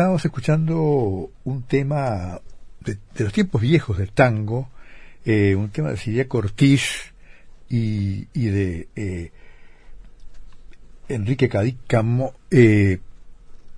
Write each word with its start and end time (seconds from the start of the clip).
Estábamos 0.00 0.24
escuchando 0.24 1.30
un 1.44 1.62
tema 1.64 2.40
de, 2.80 2.96
los 3.22 3.34
tiempos 3.34 3.60
viejos 3.60 3.98
del 3.98 4.12
tango, 4.12 4.70
eh, 5.26 5.54
un 5.54 5.68
tema 5.68 5.90
de 5.90 5.98
Silvia 5.98 6.26
Cortiz 6.26 7.12
y, 7.68 8.24
de 8.32 8.88
eh, 8.96 9.30
Enrique 11.06 11.50
Cadícamo, 11.50 12.32
eh, 12.50 13.00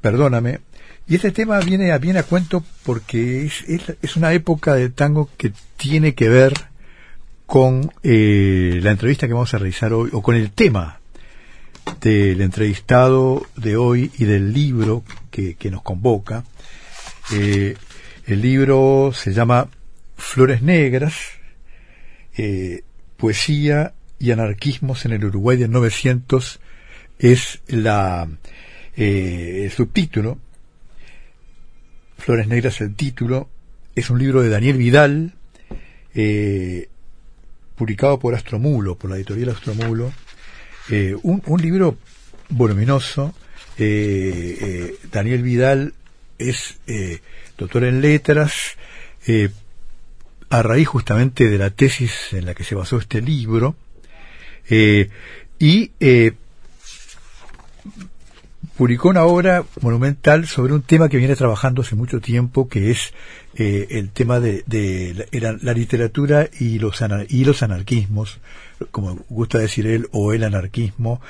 perdóname, 0.03 0.61
y 1.09 1.15
este 1.15 1.31
tema 1.33 1.59
viene 1.61 1.93
a, 1.93 1.99
viene 1.99 2.19
a 2.19 2.25
cuento 2.25 2.63
porque 2.85 3.47
es, 3.47 3.65
es, 4.03 4.17
una 4.17 4.33
época 4.33 4.75
del 4.75 4.93
tango 4.93 5.31
que 5.37 5.53
tiene 5.77 6.15
que 6.15 6.29
ver 6.29 6.53
con 7.47 7.91
la 8.03 8.91
entrevista 8.91 9.27
que 9.27 9.33
vamos 9.33 9.53
a 9.55 9.59
realizar 9.59 9.93
hoy, 9.93 10.11
o 10.13 10.23
con 10.23 10.37
el 10.37 10.51
tema 10.51 11.01
del 12.01 12.41
entrevistado 12.41 13.47
de 13.57 13.77
hoy 13.77 14.11
y 14.19 14.25
del 14.25 14.53
libro 14.53 15.05
que, 15.31 15.57
nos 15.71 15.83
convoca. 15.83 16.45
Eh, 17.33 17.77
el 18.27 18.41
libro 18.41 19.13
se 19.15 19.33
llama 19.33 19.69
Flores 20.17 20.63
Negras, 20.63 21.15
eh, 22.37 22.83
Poesía 23.17 23.95
y 24.19 24.31
Anarquismos 24.31 25.05
en 25.05 25.13
el 25.13 25.25
Uruguay 25.25 25.57
del 25.57 25.71
900 25.71 26.61
es 27.19 27.61
la, 27.69 28.29
eh, 28.97 29.63
el 29.65 29.71
subtítulo. 29.71 30.39
Flores 32.19 32.47
Negras 32.47 32.81
el 32.81 32.95
título. 32.95 33.49
Es 33.95 34.11
un 34.11 34.19
libro 34.19 34.43
de 34.43 34.49
Daniel 34.49 34.77
Vidal, 34.77 35.35
publicado 37.75 38.19
por 38.19 38.35
Astromulo, 38.35 38.97
por 38.97 39.11
la 39.11 39.17
editorial 39.17 39.51
Astromulo 39.51 40.13
eh, 40.91 41.17
un, 41.23 41.43
un, 41.47 41.63
libro 41.63 41.97
voluminoso. 42.49 43.35
Eh, 43.79 44.59
eh, 44.61 44.97
Daniel 45.11 45.43
Vidal 45.43 45.95
es 46.39 46.79
doctor 47.57 47.85
en 47.85 48.01
letras, 48.01 48.77
a 50.51 50.63
raíz 50.63 50.89
justamente 50.89 51.49
de 51.49 51.59
la 51.59 51.71
tesis 51.71 52.33
en 52.33 52.47
la 52.47 52.55
que 52.55 52.65
se 52.65 52.75
basó 52.75 52.99
este 52.99 53.21
libro, 53.21 53.77
y 54.69 55.91
publicó 58.83 59.11
una 59.11 59.27
obra 59.27 59.65
monumental 59.81 60.49
sobre 60.49 60.73
un 60.73 60.83
tema 60.83 61.09
que 61.09 61.17
viene 61.17 61.37
trabajando 61.37 61.83
hace 61.83 61.95
mucho 61.95 62.21
tiempo, 62.21 62.69
que 62.69 62.91
es 62.91 63.15
el 63.55 64.11
tema 64.11 64.41
de, 64.41 64.65
la, 65.31 65.73
literatura 65.73 66.49
y 66.59 66.81
los, 66.81 67.01
y 67.29 67.45
los 67.45 67.63
anarquismos, 67.63 68.41
como 68.91 69.21
gusta 69.29 69.59
decir 69.59 69.87
él, 69.87 70.09
o 70.11 70.33
el 70.33 70.43
anarquismo. 70.43 71.21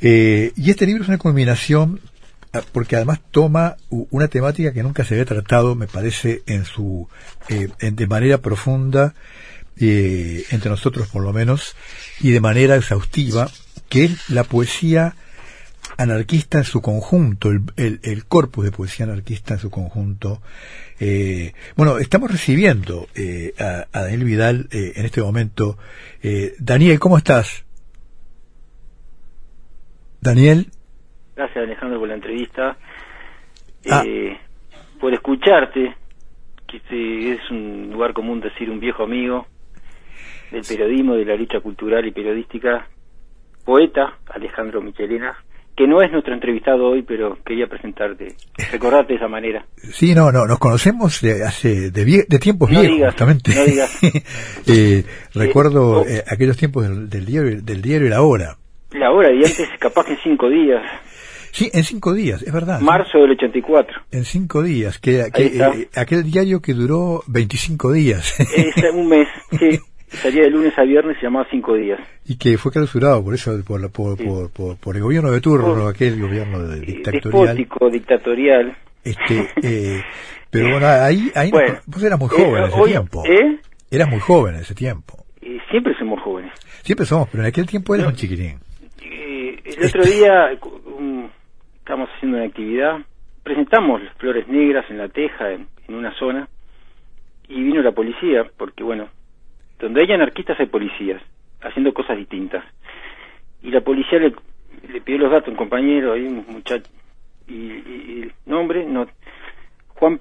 Eh, 0.00 0.52
y 0.56 0.70
este 0.70 0.86
libro 0.86 1.02
es 1.02 1.10
una 1.10 1.18
culminación 1.18 2.00
ah, 2.54 2.62
porque 2.72 2.96
además 2.96 3.20
toma 3.32 3.76
una 3.90 4.28
temática 4.28 4.72
que 4.72 4.82
nunca 4.82 5.04
se 5.04 5.12
había 5.12 5.26
tratado, 5.26 5.74
me 5.74 5.88
parece, 5.88 6.42
en 6.46 6.64
su 6.64 7.06
eh, 7.50 7.68
de 7.82 8.06
manera 8.06 8.38
profunda 8.38 9.12
eh, 9.78 10.42
entre 10.52 10.70
nosotros 10.70 11.06
por 11.08 11.22
lo 11.22 11.34
menos 11.34 11.76
y 12.18 12.30
de 12.30 12.40
manera 12.40 12.76
exhaustiva, 12.76 13.50
que 13.90 14.06
es 14.06 14.30
la 14.30 14.44
poesía 14.44 15.16
anarquista 15.98 16.58
en 16.58 16.64
su 16.64 16.80
conjunto, 16.80 17.50
el, 17.50 18.00
el, 18.02 18.24
corpus 18.26 18.64
de 18.64 18.70
poesía 18.70 19.04
anarquista 19.04 19.54
en 19.54 19.60
su 19.60 19.68
conjunto. 19.68 20.40
Eh, 21.00 21.52
bueno, 21.76 21.98
estamos 21.98 22.30
recibiendo 22.30 23.08
eh, 23.16 23.52
a, 23.58 24.02
Daniel 24.02 24.24
Vidal 24.24 24.68
eh, 24.70 24.92
en 24.94 25.04
este 25.04 25.20
momento. 25.20 25.76
Daniel, 26.60 27.00
¿cómo 27.00 27.18
estás? 27.18 27.66
Daniel. 30.20 30.66
Gracias 31.34 31.64
Alejandro 31.64 31.98
por 31.98 32.08
la 32.08 32.14
entrevista. 32.14 32.76
Ah. 33.90 34.04
Por 35.00 35.14
escucharte, 35.14 35.96
que 36.66 37.32
es 37.32 37.50
un 37.50 37.90
lugar 37.92 38.12
común 38.12 38.40
decir 38.40 38.70
un 38.70 38.78
viejo 38.78 39.02
amigo 39.02 39.46
del 40.52 40.62
periodismo, 40.62 41.14
de 41.14 41.24
la 41.24 41.36
lucha 41.36 41.60
cultural 41.60 42.06
y 42.06 42.12
periodística, 42.12 42.88
poeta 43.64 44.18
Alejandro 44.28 44.80
Michelena 44.80 45.36
que 45.78 45.86
no 45.86 46.02
es 46.02 46.10
nuestro 46.10 46.34
entrevistado 46.34 46.88
hoy, 46.88 47.02
pero 47.02 47.38
quería 47.46 47.68
presentarte, 47.68 48.34
recordarte 48.72 49.12
de 49.12 49.16
esa 49.18 49.28
manera. 49.28 49.64
Sí, 49.76 50.12
no, 50.12 50.32
no, 50.32 50.44
nos 50.44 50.58
conocemos 50.58 51.20
de 51.20 51.44
hace 51.44 51.92
de, 51.92 52.24
de 52.28 52.38
tiempos 52.40 52.68
viejos, 52.68 52.98
justamente. 53.06 53.54
No 53.54 53.64
digas. 53.64 53.98
Eh, 54.66 55.04
recuerdo 55.34 56.04
eh, 56.04 56.22
aquellos 56.26 56.56
tiempos 56.56 56.84
del, 57.08 57.24
diario, 57.24 57.62
del 57.62 57.80
diario 57.80 58.08
y 58.08 58.10
la 58.10 58.22
hora. 58.22 58.56
La 58.90 59.12
hora, 59.12 59.32
y 59.32 59.38
antes 59.38 59.68
capaz 59.78 60.04
que 60.04 60.12
en 60.12 60.18
cinco 60.22 60.48
días. 60.50 60.82
Sí, 61.52 61.70
en 61.72 61.84
cinco 61.84 62.12
días, 62.12 62.42
es 62.42 62.52
verdad. 62.52 62.80
Marzo 62.80 63.18
del 63.18 63.30
84. 63.30 64.02
En 64.10 64.24
cinco 64.24 64.62
días, 64.62 64.98
que, 64.98 65.20
eh, 65.20 65.88
aquel 65.94 66.24
diario 66.24 66.60
que 66.60 66.74
duró 66.74 67.22
25 67.28 67.92
días. 67.92 68.38
Es 68.40 68.74
un 68.92 69.08
mes, 69.08 69.28
sí. 69.58 69.78
salía 70.08 70.42
de 70.42 70.50
lunes 70.50 70.76
a 70.78 70.82
viernes 70.82 71.16
y 71.20 71.24
llamaba 71.24 71.46
cinco 71.50 71.74
días. 71.74 72.00
Y 72.26 72.36
que 72.38 72.58
fue 72.58 72.72
clausurado 72.72 73.22
por 73.22 73.34
eso, 73.34 73.52
por, 73.66 73.90
por, 73.90 74.50
por, 74.52 74.76
por, 74.78 74.96
el 74.96 75.02
gobierno 75.02 75.30
de 75.30 75.40
turno, 75.40 75.86
aquel 75.86 76.20
gobierno 76.20 76.60
de, 76.60 76.80
dictatorial. 76.80 77.56
Despótico, 77.56 77.90
dictatorial. 77.90 78.76
Este, 79.04 79.48
eh, 79.62 80.02
pero 80.50 80.70
bueno, 80.70 80.86
ahí, 80.86 81.30
ahí 81.34 81.50
vos 81.86 82.02
eras 82.02 82.18
muy 82.18 82.28
joven 82.28 82.62
en 82.62 82.68
ese 82.68 82.82
tiempo. 82.82 83.24
¿eh? 83.26 83.58
Eras 83.90 84.08
muy 84.08 84.20
joven 84.20 84.54
en 84.56 84.60
ese 84.60 84.74
tiempo. 84.74 85.24
siempre 85.70 85.94
somos 85.98 86.20
jóvenes. 86.22 86.52
Siempre 86.82 87.06
somos, 87.06 87.28
pero 87.30 87.42
en 87.42 87.48
aquel 87.48 87.66
tiempo 87.66 87.94
eras 87.94 88.08
un 88.08 88.14
chiquitín. 88.14 88.58
Eh, 89.02 89.60
el 89.64 89.86
otro 89.86 90.02
este 90.02 90.16
día 90.16 90.50
estábamos 91.78 92.10
haciendo 92.16 92.38
una 92.38 92.46
actividad, 92.46 92.98
presentamos 93.42 94.02
flores 94.18 94.46
negras 94.48 94.84
en 94.90 94.98
la 94.98 95.08
teja, 95.08 95.52
en 95.52 95.66
una 95.88 96.12
zona, 96.18 96.48
y 97.48 97.62
vino 97.62 97.82
la 97.82 97.92
policía, 97.92 98.44
porque 98.56 98.84
bueno, 98.84 99.08
donde 99.78 100.02
hay 100.02 100.12
anarquistas 100.12 100.58
hay 100.60 100.66
policías, 100.66 101.22
haciendo 101.60 101.92
cosas 101.92 102.16
distintas. 102.16 102.64
Y 103.62 103.70
la 103.70 103.80
policía 103.80 104.18
le, 104.18 104.32
pidió 105.00 105.18
los 105.18 105.30
datos 105.30 105.48
a 105.48 105.50
un 105.50 105.56
compañero, 105.56 106.12
hay 106.12 106.24
un 106.24 106.44
muchacho, 106.48 106.90
y, 107.46 108.22
el 108.22 108.32
nombre, 108.46 108.84
no, 108.84 109.06
Juan, 109.88 110.18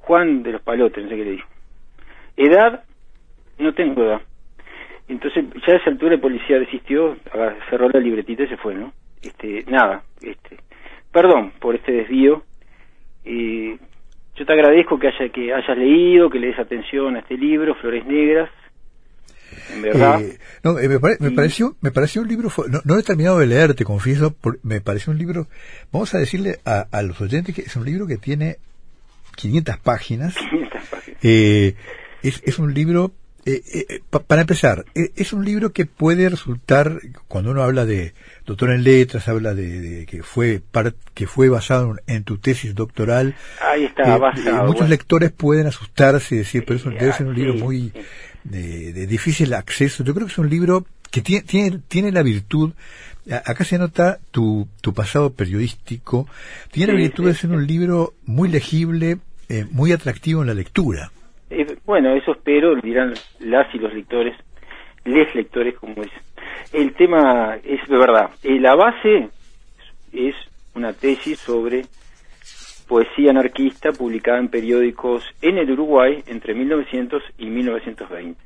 Juan 0.00 0.42
de 0.42 0.52
los 0.52 0.62
Palotes, 0.62 1.02
no 1.02 1.10
sé 1.10 1.16
qué 1.16 1.24
le 1.24 1.30
dijo. 1.32 1.48
Edad, 2.36 2.84
no 3.58 3.74
tengo 3.74 4.02
edad. 4.04 4.22
Entonces, 5.08 5.44
ya 5.66 5.74
a 5.74 5.76
esa 5.76 5.90
altura 5.90 6.14
el 6.14 6.20
policía 6.20 6.58
desistió, 6.58 7.16
cerró 7.68 7.88
la 7.90 8.00
libretita 8.00 8.44
y 8.44 8.48
se 8.48 8.56
fue, 8.56 8.74
¿no? 8.74 8.92
Este, 9.20 9.64
nada, 9.68 10.02
este, 10.22 10.56
perdón 11.12 11.52
por 11.58 11.74
este 11.74 11.92
desvío. 11.92 12.42
Eh, 13.24 13.78
yo 14.34 14.46
te 14.46 14.52
agradezco 14.52 14.98
que, 14.98 15.08
haya, 15.08 15.28
que 15.28 15.52
hayas 15.52 15.76
leído, 15.76 16.30
que 16.30 16.38
le 16.38 16.48
des 16.48 16.58
atención 16.58 17.16
a 17.16 17.20
este 17.20 17.36
libro, 17.36 17.74
Flores 17.74 18.06
Negras. 18.06 18.50
En 19.72 19.82
verdad. 19.82 20.20
Eh, 20.20 20.38
no, 20.62 20.78
eh, 20.78 20.88
me, 20.88 21.30
pareció, 21.30 21.76
me 21.80 21.90
pareció 21.90 22.22
un 22.22 22.28
libro, 22.28 22.52
no, 22.68 22.80
no, 22.84 22.98
he 22.98 23.02
terminado 23.02 23.38
de 23.38 23.46
leer, 23.46 23.74
te 23.74 23.84
confieso, 23.84 24.34
me 24.62 24.80
pareció 24.80 25.12
un 25.12 25.18
libro, 25.18 25.48
vamos 25.90 26.14
a 26.14 26.18
decirle 26.18 26.60
a, 26.64 26.86
a, 26.90 27.02
los 27.02 27.20
oyentes 27.20 27.54
que 27.54 27.62
es 27.62 27.76
un 27.76 27.84
libro 27.84 28.06
que 28.06 28.18
tiene 28.18 28.58
500 29.36 29.78
páginas. 29.78 30.34
500 30.34 30.80
páginas. 30.90 31.20
Eh, 31.22 31.74
es, 32.22 32.42
es 32.44 32.58
un 32.58 32.72
libro 32.74 33.12
eh, 33.44 34.00
para 34.28 34.42
empezar, 34.42 34.84
es 34.94 35.32
un 35.32 35.44
libro 35.44 35.72
que 35.72 35.84
puede 35.84 36.28
resultar, 36.28 37.00
cuando 37.26 37.50
uno 37.50 37.64
habla 37.64 37.84
de 37.84 38.14
doctor 38.46 38.70
en 38.70 38.84
letras, 38.84 39.26
habla 39.26 39.52
de, 39.52 40.06
que 40.08 40.22
fue 40.22 40.62
que 41.14 41.26
fue 41.26 41.48
basado 41.48 41.96
en 42.06 42.22
tu 42.22 42.38
tesis 42.38 42.72
doctoral. 42.76 43.34
Ahí 43.60 43.84
está, 43.84 44.16
basado, 44.16 44.66
Muchos 44.66 44.88
lectores 44.88 45.32
pueden 45.32 45.66
asustarse 45.66 46.36
y 46.36 46.38
decir, 46.38 46.64
pero 46.64 46.78
eso 46.78 46.90
debe 46.90 47.12
ser 47.12 47.26
un 47.26 47.34
libro 47.34 47.54
muy 47.54 47.92
de, 48.44 49.06
difícil 49.06 49.54
acceso. 49.54 50.04
Yo 50.04 50.14
creo 50.14 50.26
que 50.26 50.32
es 50.32 50.38
un 50.38 50.50
libro 50.50 50.84
que 51.10 51.20
tiene, 51.20 51.42
tiene, 51.44 51.78
tiene 51.88 52.12
la 52.12 52.22
virtud, 52.22 52.72
acá 53.44 53.64
se 53.64 53.78
nota 53.78 54.18
tu, 54.30 54.66
tu 54.80 54.94
pasado 54.94 55.34
periodístico, 55.34 56.26
tiene 56.70 56.92
la 56.92 56.98
virtud 56.98 57.26
de 57.26 57.34
ser 57.34 57.50
un 57.50 57.66
libro 57.66 58.14
muy 58.24 58.48
legible, 58.48 59.18
muy 59.70 59.92
atractivo 59.92 60.40
en 60.40 60.48
la 60.48 60.54
lectura. 60.54 61.10
Eh, 61.54 61.76
bueno, 61.84 62.14
eso 62.14 62.32
espero, 62.32 62.74
dirán 62.76 63.12
las 63.40 63.74
y 63.74 63.78
los 63.78 63.92
lectores, 63.92 64.34
les 65.04 65.34
lectores, 65.34 65.74
como 65.74 66.02
es. 66.02 66.10
El 66.72 66.94
tema 66.94 67.56
es 67.62 67.86
de 67.86 67.98
verdad. 67.98 68.30
Eh, 68.42 68.58
la 68.58 68.74
base 68.74 69.28
es 70.14 70.34
una 70.74 70.94
tesis 70.94 71.38
sobre 71.38 71.82
poesía 72.92 73.30
anarquista 73.30 73.90
publicada 73.92 74.38
en 74.38 74.48
periódicos 74.48 75.24
en 75.40 75.56
el 75.56 75.70
Uruguay 75.70 76.22
entre 76.26 76.52
1900 76.52 77.22
y 77.38 77.46
1920. 77.46 78.38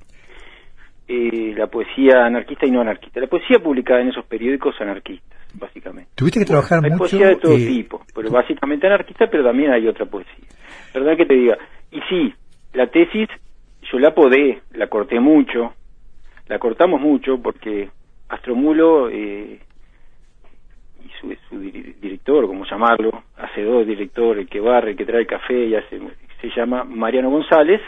Eh, 1.08 1.52
la 1.56 1.66
poesía 1.66 2.24
anarquista 2.24 2.64
y 2.64 2.70
no 2.70 2.80
anarquista. 2.80 3.18
La 3.18 3.26
poesía 3.26 3.58
publicada 3.58 4.02
en 4.02 4.10
esos 4.10 4.24
periódicos 4.26 4.80
anarquistas, 4.80 5.36
básicamente. 5.54 6.12
Tuviste 6.14 6.38
que 6.38 6.46
trabajar 6.46 6.78
hay 6.84 6.92
mucho. 6.92 7.06
Hay 7.06 7.10
poesía 7.10 7.26
de 7.26 7.36
todo 7.36 7.56
tipo, 7.56 8.02
pero 8.14 8.30
básicamente 8.30 8.86
anarquista, 8.86 9.26
pero 9.28 9.42
también 9.42 9.72
hay 9.72 9.88
otra 9.88 10.06
poesía. 10.06 10.46
¿Verdad 10.94 11.16
que 11.16 11.26
te 11.26 11.34
diga? 11.34 11.58
Y 11.90 11.98
sí, 12.08 12.32
la 12.72 12.86
tesis 12.86 13.28
yo 13.90 13.98
la 13.98 14.14
podé, 14.14 14.60
la 14.74 14.86
corté 14.86 15.18
mucho, 15.18 15.74
la 16.46 16.60
cortamos 16.60 17.00
mucho 17.00 17.42
porque 17.42 17.88
Astromulo 18.28 19.10
eh, 19.10 19.58
y 21.06 21.10
su, 21.20 21.34
su, 21.48 21.60
director, 21.60 22.46
como 22.46 22.64
llamarlo, 22.64 23.22
hace 23.36 23.62
dos 23.62 23.86
directores, 23.86 24.42
el 24.42 24.48
que 24.48 24.60
barre, 24.60 24.90
el 24.90 24.96
que 24.96 25.04
trae 25.04 25.20
el 25.20 25.26
café, 25.26 25.66
y 25.66 25.74
hace, 25.74 26.00
se 26.40 26.50
llama 26.50 26.84
Mariano 26.84 27.30
González, 27.30 27.80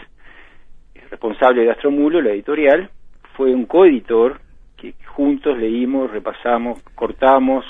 responsable 1.11 1.63
de 1.63 1.71
Astromulo, 1.71 2.21
la 2.21 2.31
editorial, 2.31 2.91
fue 3.35 3.55
un 3.55 3.67
coeditor 3.67 4.41
que 4.77 4.95
juntos 5.07 5.59
leímos, 5.59 6.11
repasamos, 6.11 6.83
cortamos, 6.95 7.65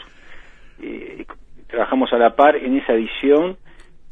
eh, 0.83 1.25
trabajamos 1.67 2.12
a 2.12 2.19
la 2.19 2.35
par 2.35 2.56
en 2.56 2.77
esa 2.77 2.93
edición 2.93 3.56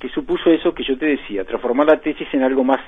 que 0.00 0.08
supuso 0.10 0.50
eso 0.50 0.74
que 0.74 0.84
yo 0.84 0.96
te 0.98 1.06
decía, 1.06 1.44
transformar 1.44 1.86
la 1.86 2.00
tesis 2.00 2.28
en 2.32 2.42
algo 2.42 2.64
más 2.64 2.80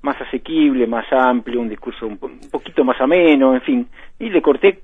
más 0.00 0.20
asequible, 0.20 0.86
más 0.86 1.06
amplio, 1.12 1.60
un 1.60 1.68
discurso 1.68 2.06
un, 2.06 2.18
poquito 2.18 2.84
más 2.84 3.00
ameno, 3.00 3.54
en 3.54 3.60
fin, 3.62 3.88
y 4.18 4.30
le 4.30 4.40
corté, 4.40 4.80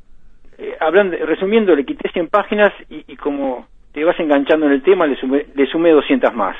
eh, 0.58 0.76
hablando, 0.80 1.16
resumiendo, 1.24 1.74
le 1.74 1.84
quité 1.84 2.08
100 2.10 2.28
páginas 2.28 2.72
y, 2.88 3.04
y, 3.12 3.16
como 3.16 3.66
te 3.92 4.04
vas 4.04 4.18
enganchando 4.18 4.66
en 4.66 4.72
el 4.72 4.82
tema, 4.82 5.06
le 5.06 5.16
sumé, 5.16 5.46
le 5.54 5.66
sumé 5.66 5.90
200 5.90 6.34
más. 6.34 6.56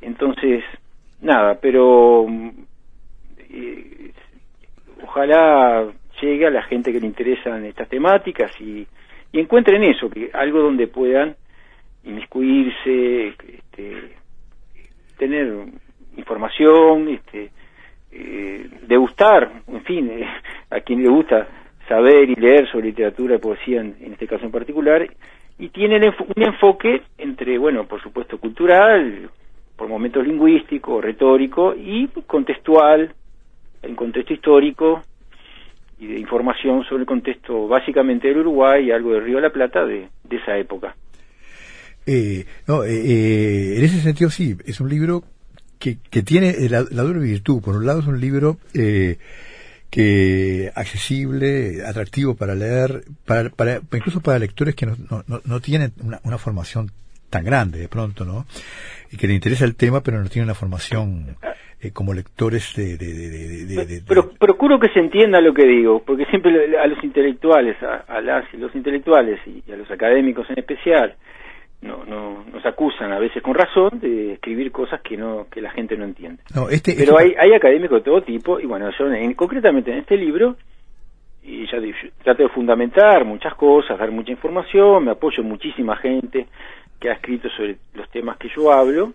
Entonces, 0.00 0.64
nada, 1.20 1.58
pero 1.60 2.26
eh, 3.50 4.10
ojalá 5.02 5.86
llegue 6.20 6.46
a 6.46 6.50
la 6.50 6.62
gente 6.62 6.92
que 6.92 7.00
le 7.00 7.06
interesan 7.06 7.64
estas 7.64 7.88
temáticas 7.88 8.50
y, 8.60 8.86
y 9.32 9.40
encuentren 9.40 9.82
eso, 9.84 10.08
que 10.10 10.30
algo 10.32 10.60
donde 10.60 10.86
puedan 10.86 11.36
inmiscuirse, 12.04 13.28
este, 13.28 14.16
tener 15.18 15.52
información, 16.16 17.08
este, 17.08 17.50
eh, 18.12 18.68
degustar, 18.86 19.62
en 19.68 19.82
fin, 19.82 20.10
eh, 20.10 20.26
a 20.70 20.80
quien 20.80 21.02
le 21.02 21.08
gusta 21.08 21.48
saber 21.88 22.28
y 22.30 22.34
leer 22.34 22.70
sobre 22.70 22.88
literatura 22.88 23.36
y 23.36 23.38
poesía 23.38 23.80
en, 23.80 23.96
este 24.12 24.26
caso 24.26 24.44
en 24.44 24.50
particular, 24.50 25.06
y 25.58 25.68
tienen 25.68 26.02
un 26.04 26.42
enfoque 26.42 27.02
entre, 27.18 27.58
bueno, 27.58 27.86
por 27.86 28.02
supuesto 28.02 28.38
cultural, 28.38 29.30
por 29.76 29.88
momentos 29.88 30.26
lingüístico, 30.26 31.00
retórico 31.00 31.74
y 31.74 32.08
contextual, 32.26 33.14
en 33.82 33.94
contexto 33.94 34.34
histórico 34.34 35.02
y 35.98 36.06
de 36.06 36.18
información 36.18 36.84
sobre 36.84 37.02
el 37.02 37.06
contexto 37.06 37.68
básicamente 37.68 38.28
del 38.28 38.38
Uruguay 38.38 38.86
y 38.86 38.90
algo 38.90 39.12
del 39.12 39.24
Río 39.24 39.36
de 39.36 39.42
la 39.42 39.50
Plata 39.50 39.84
de, 39.84 40.08
de 40.24 40.36
esa 40.36 40.58
época. 40.58 40.94
Eh, 42.06 42.44
no, 42.68 42.84
eh, 42.84 42.94
eh, 42.94 43.78
en 43.78 43.84
ese 43.84 44.00
sentido 44.00 44.30
sí, 44.30 44.56
es 44.64 44.80
un 44.80 44.88
libro 44.88 45.24
que, 45.78 45.98
que 46.10 46.22
tiene 46.22 46.54
la, 46.68 46.84
la, 46.90 47.02
doble 47.02 47.20
virtud. 47.20 47.62
Por 47.62 47.76
un 47.76 47.86
lado 47.86 48.00
es 48.00 48.06
un 48.06 48.20
libro 48.20 48.58
eh, 48.74 49.18
que 49.90 50.70
accesible, 50.74 51.84
atractivo 51.86 52.34
para 52.34 52.54
leer, 52.54 53.02
para, 53.24 53.50
para, 53.50 53.80
incluso 53.92 54.20
para 54.20 54.38
lectores 54.38 54.74
que 54.74 54.86
no, 54.86 54.96
no, 55.26 55.40
no 55.44 55.60
tienen 55.60 55.92
una, 56.02 56.20
una, 56.24 56.38
formación 56.38 56.90
tan 57.30 57.44
grande 57.44 57.78
de 57.78 57.88
pronto, 57.88 58.24
¿no? 58.24 58.46
Y 59.10 59.16
que 59.16 59.26
le 59.26 59.34
interesa 59.34 59.64
el 59.64 59.76
tema, 59.76 60.02
pero 60.02 60.22
no 60.22 60.28
tienen 60.28 60.46
una 60.46 60.54
formación 60.54 61.36
eh, 61.80 61.90
como 61.92 62.14
lectores 62.14 62.74
de, 62.74 62.96
de, 62.96 63.12
de, 63.12 63.86
de, 63.86 64.02
Pero 64.06 64.30
procuro 64.30 64.78
que 64.80 64.88
se 64.88 65.00
entienda 65.00 65.40
lo 65.40 65.54
que 65.54 65.66
digo, 65.66 66.02
porque 66.04 66.24
siempre 66.26 66.78
a 66.78 66.86
los 66.86 67.02
intelectuales, 67.04 67.76
a, 67.82 68.04
a 68.08 68.20
las 68.20 68.44
y 68.52 68.56
los 68.56 68.74
intelectuales 68.74 69.40
y 69.46 69.70
a 69.70 69.76
los 69.76 69.90
académicos 69.90 70.48
en 70.50 70.58
especial, 70.58 71.16
no, 71.86 72.04
no, 72.04 72.44
nos 72.52 72.64
acusan 72.66 73.12
a 73.12 73.18
veces 73.18 73.42
con 73.42 73.54
razón 73.54 74.00
de 74.00 74.34
escribir 74.34 74.72
cosas 74.72 75.00
que 75.00 75.16
no 75.16 75.46
que 75.50 75.60
la 75.60 75.70
gente 75.70 75.96
no 75.96 76.04
entiende. 76.04 76.42
No, 76.54 76.68
este, 76.68 76.94
Pero 76.96 77.18
hay, 77.18 77.34
hay 77.38 77.52
académicos 77.54 77.98
de 77.98 78.04
todo 78.04 78.22
tipo 78.22 78.60
y 78.60 78.66
bueno, 78.66 78.90
yo 78.98 79.12
en, 79.12 79.34
concretamente 79.34 79.92
en 79.92 79.98
este 79.98 80.16
libro 80.16 80.56
y 81.42 81.64
ya 81.66 81.78
trato 82.22 82.42
de 82.42 82.48
fundamentar 82.48 83.24
muchas 83.24 83.54
cosas, 83.54 83.98
dar 83.98 84.10
mucha 84.10 84.32
información, 84.32 85.04
me 85.04 85.12
apoyo 85.12 85.42
muchísima 85.44 85.96
gente 85.96 86.48
que 86.98 87.08
ha 87.08 87.12
escrito 87.12 87.48
sobre 87.50 87.76
los 87.94 88.10
temas 88.10 88.36
que 88.38 88.48
yo 88.54 88.72
hablo 88.72 89.12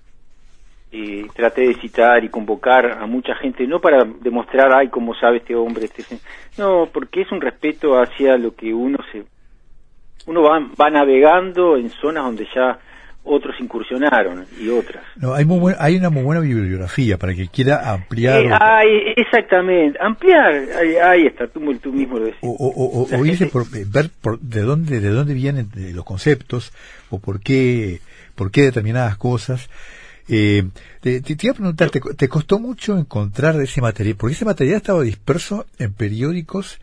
y 0.92 1.24
traté 1.30 1.68
de 1.68 1.76
citar 1.76 2.24
y 2.24 2.30
convocar 2.30 2.86
a 3.00 3.06
mucha 3.06 3.34
gente 3.36 3.66
no 3.66 3.80
para 3.80 4.04
demostrar 4.04 4.74
ay 4.74 4.90
cómo 4.90 5.16
sabe 5.16 5.38
este 5.38 5.56
hombre 5.56 5.86
este 5.86 6.04
no 6.58 6.90
porque 6.92 7.22
es 7.22 7.32
un 7.32 7.40
respeto 7.40 7.98
hacia 7.98 8.38
lo 8.38 8.54
que 8.54 8.74
uno 8.74 8.98
se 9.12 9.24
uno 10.26 10.44
va, 10.44 10.60
va 10.80 10.90
navegando 10.90 11.78
en 11.78 11.90
zonas 11.90 12.24
donde 12.24 12.48
ya 12.54 12.80
otros 13.24 13.56
incursionaron 13.60 14.46
y 14.60 14.70
otras. 14.70 15.04
No, 15.16 15.34
hay, 15.34 15.46
muy 15.46 15.74
hay 15.78 15.98
una 15.98 16.10
muy 16.10 16.24
buena 16.24 16.42
bibliografía 16.42 17.18
para 17.18 17.36
que 17.36 17.48
quiera 17.48 17.92
ampliar. 17.92 18.42
Eh, 18.42 18.50
hay, 18.52 19.14
exactamente, 19.16 20.00
ampliar, 20.02 20.54
ahí, 21.04 21.28
está, 21.28 21.48
tú, 21.48 21.60
tú, 21.76 21.92
mismo 21.92 22.18
lo 22.18 22.26
decís. 22.26 22.40
O, 22.42 22.50
o, 22.50 23.16
o, 23.16 23.26
irse 23.26 23.46
por, 23.48 23.64
eh, 23.76 23.86
ver 23.88 24.10
por 24.22 24.40
de 24.40 24.62
dónde 24.62 25.00
de 25.00 25.10
dónde 25.10 25.34
vienen 25.34 25.70
los 25.94 26.04
conceptos 26.04 26.74
o 27.10 27.20
por 27.20 27.42
qué 27.42 28.00
por 28.36 28.52
qué 28.52 28.64
determinadas 28.64 29.18
cosas. 29.18 29.70
Eh, 30.28 30.64
te, 31.02 31.20
te, 31.22 31.36
iba 31.42 31.52
a 31.52 31.56
preguntar, 31.56 31.90
¿te, 31.90 32.00
¿te, 32.00 32.30
costó 32.30 32.58
mucho 32.58 32.98
encontrar 32.98 33.60
ese 33.60 33.82
material? 33.82 34.16
Porque 34.16 34.34
ese 34.34 34.46
material 34.46 34.78
estaba 34.78 35.02
disperso 35.02 35.66
en 35.78 35.94
periódicos, 35.94 36.80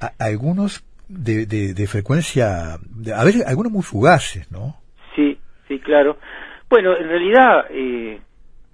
a, 0.00 0.12
algunos 0.18 0.82
de, 1.08 1.46
de, 1.46 1.74
de 1.74 1.86
frecuencia, 1.86 2.74
a 2.74 3.24
veces 3.24 3.46
algunos 3.46 3.72
muy 3.72 3.82
fugaces, 3.82 4.50
¿no? 4.52 4.76
Sí, 5.16 5.38
sí, 5.66 5.78
claro. 5.80 6.18
Bueno, 6.68 6.96
en 6.96 7.08
realidad, 7.08 7.66
eh, 7.70 8.20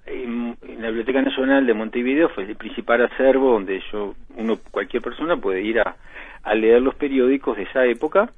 en, 0.07 0.57
en, 0.63 0.83
la 0.83 0.89
Biblioteca 0.89 1.23
Nacional 1.23 1.67
de 1.67 1.75
Montevideo 1.75 2.29
fue 2.31 2.45
el 2.45 2.57
principal 2.57 3.05
acervo 3.05 3.53
donde 3.53 3.81
yo, 3.93 4.15
uno, 4.37 4.59
cualquier 4.71 5.03
persona 5.03 5.37
puede 5.37 5.63
ir 5.63 5.81
a, 5.81 5.97
a 6.43 6.55
leer 6.55 6.83
los 6.83 6.95
periódicos 6.97 7.57
de 7.57 7.65
esa 7.65 7.85
época. 7.87 8.31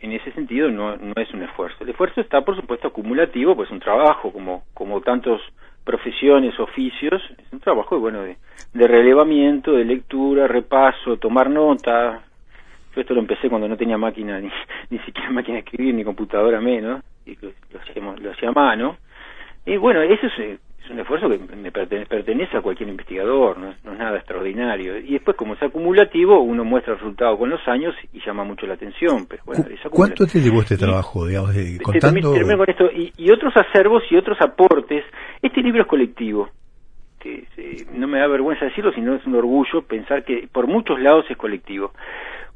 En 0.00 0.10
ese 0.10 0.32
sentido 0.32 0.68
no, 0.68 0.96
no 0.96 1.12
es 1.16 1.32
un 1.32 1.42
esfuerzo. 1.42 1.76
El 1.84 1.90
esfuerzo 1.90 2.20
está, 2.20 2.40
por 2.40 2.56
supuesto, 2.56 2.88
acumulativo, 2.88 3.54
pues 3.54 3.70
un 3.70 3.78
trabajo, 3.78 4.32
como, 4.32 4.64
como 4.74 5.00
tantos 5.00 5.40
profesiones, 5.84 6.58
oficios, 6.58 7.22
es 7.38 7.52
un 7.52 7.60
trabajo, 7.60 8.00
bueno, 8.00 8.22
de, 8.22 8.36
de 8.74 8.86
relevamiento, 8.88 9.72
de 9.72 9.84
lectura, 9.84 10.48
repaso, 10.48 11.18
tomar 11.18 11.50
nota, 11.50 12.22
yo 12.94 13.00
esto 13.00 13.14
lo 13.14 13.20
empecé 13.20 13.48
cuando 13.48 13.68
no 13.68 13.76
tenía 13.76 13.98
máquina, 13.98 14.38
ni, 14.40 14.50
ni 14.90 14.98
siquiera 15.00 15.30
máquina 15.30 15.54
de 15.54 15.60
escribir, 15.60 15.94
ni 15.94 16.04
computadora 16.04 16.60
menos, 16.60 17.02
y 17.26 17.36
lo, 17.40 17.50
hacíamos, 17.80 18.20
lo 18.20 18.30
hacía 18.32 18.50
a 18.50 18.52
mano. 18.52 18.96
Y 19.64 19.76
bueno, 19.76 20.02
eso 20.02 20.26
es 20.26 20.58
un 20.90 21.00
esfuerzo 21.00 21.28
que 21.28 21.38
me 21.56 21.70
pertenece 21.70 22.56
a 22.56 22.60
cualquier 22.60 22.88
investigador, 22.88 23.58
no 23.58 23.70
es, 23.70 23.84
nada 23.84 24.18
extraordinario. 24.18 24.98
Y 24.98 25.12
después, 25.12 25.36
como 25.36 25.54
es 25.54 25.62
acumulativo, 25.62 26.40
uno 26.40 26.64
muestra 26.64 26.94
el 26.94 26.98
resultado 26.98 27.38
con 27.38 27.50
los 27.50 27.66
años 27.66 27.94
y 28.12 28.20
llama 28.24 28.44
mucho 28.44 28.66
la 28.66 28.74
atención. 28.74 29.26
Pero 29.26 29.42
¿Cuánto 29.90 30.26
te 30.26 30.40
llevó 30.40 30.60
este 30.60 30.76
trabajo, 30.76 31.26
digamos, 31.26 31.54
de, 31.54 31.78
contando? 31.80 32.32
con 32.32 32.70
esto, 32.70 32.90
y, 32.92 33.30
otros 33.30 33.56
acervos 33.56 34.02
y 34.10 34.16
otros 34.16 34.40
aportes. 34.40 35.04
Este 35.40 35.62
libro 35.62 35.82
es 35.82 35.88
colectivo. 35.88 36.50
Que, 37.18 37.46
no 37.94 38.08
me 38.08 38.18
da 38.18 38.26
vergüenza 38.26 38.64
decirlo, 38.64 38.92
sino 38.92 39.14
es 39.14 39.24
un 39.26 39.36
orgullo 39.36 39.82
pensar 39.82 40.24
que 40.24 40.48
por 40.50 40.66
muchos 40.66 41.00
lados 41.00 41.24
es 41.30 41.36
colectivo. 41.36 41.92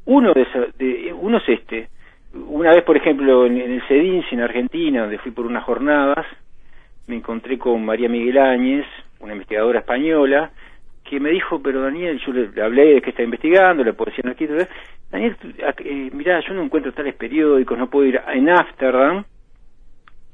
Uno, 0.07 0.33
de, 0.33 1.13
uno 1.19 1.37
es 1.37 1.49
este. 1.49 1.89
Una 2.33 2.71
vez, 2.71 2.83
por 2.85 2.95
ejemplo, 2.95 3.45
en, 3.45 3.57
el 3.57 3.81
CEDINS, 3.89 4.25
en 4.31 4.39
Argentina, 4.39 5.01
donde 5.01 5.17
fui 5.17 5.31
por 5.31 5.45
unas 5.45 5.65
jornadas, 5.65 6.25
me 7.07 7.15
encontré 7.17 7.57
con 7.57 7.83
María 7.83 8.07
Miguel 8.07 8.37
Áñez, 8.37 8.85
una 9.19 9.33
investigadora 9.33 9.79
española, 9.79 10.51
que 11.03 11.19
me 11.19 11.31
dijo, 11.31 11.61
pero 11.61 11.81
Daniel, 11.81 12.21
yo 12.25 12.31
le, 12.31 12.61
hablé 12.61 12.95
de 12.95 13.01
que 13.01 13.09
está 13.09 13.21
investigando, 13.21 13.83
la 13.83 13.91
poesía 13.91 14.21
anarquista, 14.23 14.69
Daniel, 15.11 15.35
eh, 15.83 16.09
mirá, 16.13 16.39
yo 16.39 16.53
no 16.53 16.63
encuentro 16.63 16.93
tales 16.93 17.15
periódicos, 17.15 17.77
no 17.77 17.89
puedo 17.89 18.05
ir 18.05 18.21
en 18.33 18.49
Ámsterdam, 18.49 19.25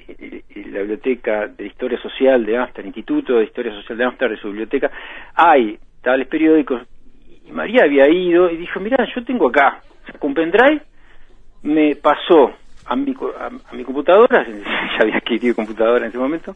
la 0.07 0.79
biblioteca 0.81 1.47
de 1.47 1.65
historia 1.65 1.99
social 1.99 2.45
de 2.45 2.57
Ámsterdam, 2.57 2.89
Instituto 2.89 3.37
de 3.37 3.45
Historia 3.45 3.71
Social 3.73 3.97
de 3.97 4.03
Ámsterdam, 4.03 4.35
de 4.35 4.41
su 4.41 4.47
biblioteca, 4.49 4.91
hay 5.33 5.79
tales 6.03 6.27
periódicos, 6.27 6.83
y 7.45 7.51
María 7.51 7.83
había 7.83 8.07
ido 8.09 8.49
y 8.49 8.57
dijo, 8.57 8.79
mira, 8.79 9.05
yo 9.13 9.23
tengo 9.23 9.49
acá, 9.49 9.83
con 10.19 10.33
pendrive, 10.33 10.81
me 11.63 11.95
pasó 11.95 12.53
a 12.85 12.95
mi, 12.95 13.15
a, 13.39 13.75
mi 13.75 13.83
computadora, 13.83 14.45
ya 14.47 14.97
había 15.01 15.17
adquirido 15.17 15.55
computadora 15.55 16.05
en 16.05 16.09
ese 16.09 16.17
momento, 16.17 16.55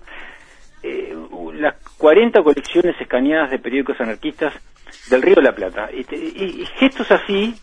eh, 0.84 1.16
las 1.54 1.76
40 1.98 2.44
colecciones 2.44 3.00
escaneadas 3.00 3.50
de 3.50 3.60
periódicos 3.60 4.00
anarquistas 4.00 4.54
del 5.08 5.22
Río 5.22 5.36
de 5.36 5.42
la 5.42 5.56
Plata. 5.56 5.90
Y, 5.92 6.66
gestos 6.80 7.10
así 7.12 7.60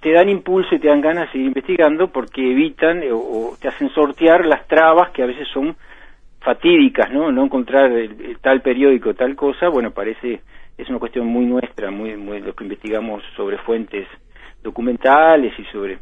te 0.00 0.12
dan 0.12 0.28
impulso 0.28 0.74
y 0.74 0.78
te 0.78 0.88
dan 0.88 1.00
ganas 1.00 1.26
de 1.26 1.32
seguir 1.32 1.46
investigando 1.48 2.08
porque 2.08 2.40
evitan 2.40 3.02
eh, 3.02 3.10
o, 3.12 3.56
te 3.60 3.68
hacen 3.68 3.88
sortear 3.90 4.46
las 4.46 4.66
trabas 4.66 5.10
que 5.10 5.22
a 5.22 5.26
veces 5.26 5.48
son 5.48 5.76
fatídicas, 6.40 7.10
¿no? 7.12 7.30
No 7.30 7.44
encontrar 7.44 7.90
tal 8.40 8.62
periódico, 8.62 9.14
tal 9.14 9.36
cosa, 9.36 9.68
bueno, 9.68 9.92
parece, 9.92 10.42
es 10.82 10.88
una 10.88 10.98
cuestión 10.98 11.26
muy 11.26 11.46
nuestra, 11.46 11.90
muy, 11.90 12.16
muy 12.16 12.40
lo 12.40 12.54
que 12.54 12.64
investigamos 12.64 13.22
sobre 13.36 13.58
fuentes 13.58 14.06
documentales 14.62 15.52
y 15.58 15.64
sobre 15.72 15.98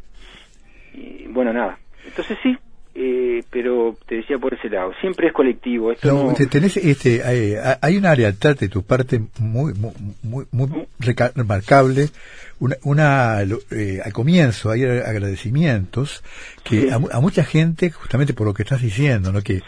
y 0.93 1.27
bueno, 1.27 1.53
nada. 1.53 1.77
Entonces 2.05 2.37
sí, 2.43 2.57
eh, 2.93 3.41
pero 3.49 3.95
te 4.05 4.15
decía 4.15 4.37
por 4.37 4.53
ese 4.53 4.69
lado, 4.69 4.91
siempre 4.99 5.27
es 5.27 5.33
colectivo. 5.33 5.91
Esto 5.91 6.11
no, 6.11 6.33
tenés, 6.49 6.75
este, 6.75 7.23
hay, 7.23 7.53
hay 7.81 7.97
una 7.97 8.13
lealtad 8.13 8.57
de 8.57 8.67
tu 8.67 8.83
parte 8.83 9.21
muy, 9.39 9.73
muy, 10.23 10.45
muy, 10.51 10.67
remarcable. 11.35 12.09
Una, 12.59 12.75
una 12.83 13.41
eh, 13.71 13.99
al 14.03 14.13
comienzo 14.13 14.69
hay 14.69 14.83
agradecimientos 14.83 16.21
que 16.63 16.91
a, 16.91 17.19
mucha 17.19 17.43
gente 17.43 17.89
justamente 17.89 18.33
por 18.33 18.45
lo 18.45 18.53
que 18.53 18.63
estás 18.63 18.81
diciendo, 18.81 19.31
¿no? 19.31 19.41
Que, 19.41 19.61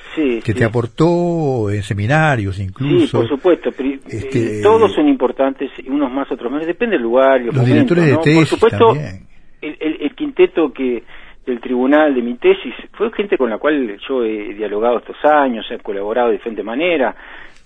que 0.44 0.54
te 0.54 0.64
aportó 0.64 1.72
en 1.72 1.82
seminarios 1.82 2.60
incluso. 2.60 3.06
Sí, 3.06 3.12
por 3.12 3.30
supuesto. 3.30 3.72
Este, 4.08 4.60
eh, 4.60 4.62
todos 4.62 4.94
son 4.94 5.08
importantes, 5.08 5.72
unos 5.88 6.12
más, 6.12 6.32
otros 6.32 6.52
menos. 6.52 6.68
Depende 6.68 6.96
del 6.98 7.04
lugar. 7.04 7.42
Los, 7.42 7.56
los 7.56 7.66
directores 7.66 8.06
de 8.06 8.18
tesis 8.18 8.36
por 8.36 8.46
supuesto, 8.48 8.88
también 8.88 9.34
el, 9.64 10.16
quinteto 10.16 10.72
que 10.72 11.04
del 11.46 11.60
tribunal 11.60 12.14
de 12.14 12.22
mi 12.22 12.36
tesis 12.36 12.74
fue 12.94 13.12
gente 13.12 13.38
con 13.38 13.50
la 13.50 13.58
cual 13.58 13.98
yo 14.08 14.24
he 14.24 14.54
dialogado 14.54 15.00
estos 15.00 15.18
años, 15.24 15.66
he 15.70 15.78
colaborado 15.80 16.28
de 16.28 16.34
diferente 16.34 16.64
manera, 16.64 17.16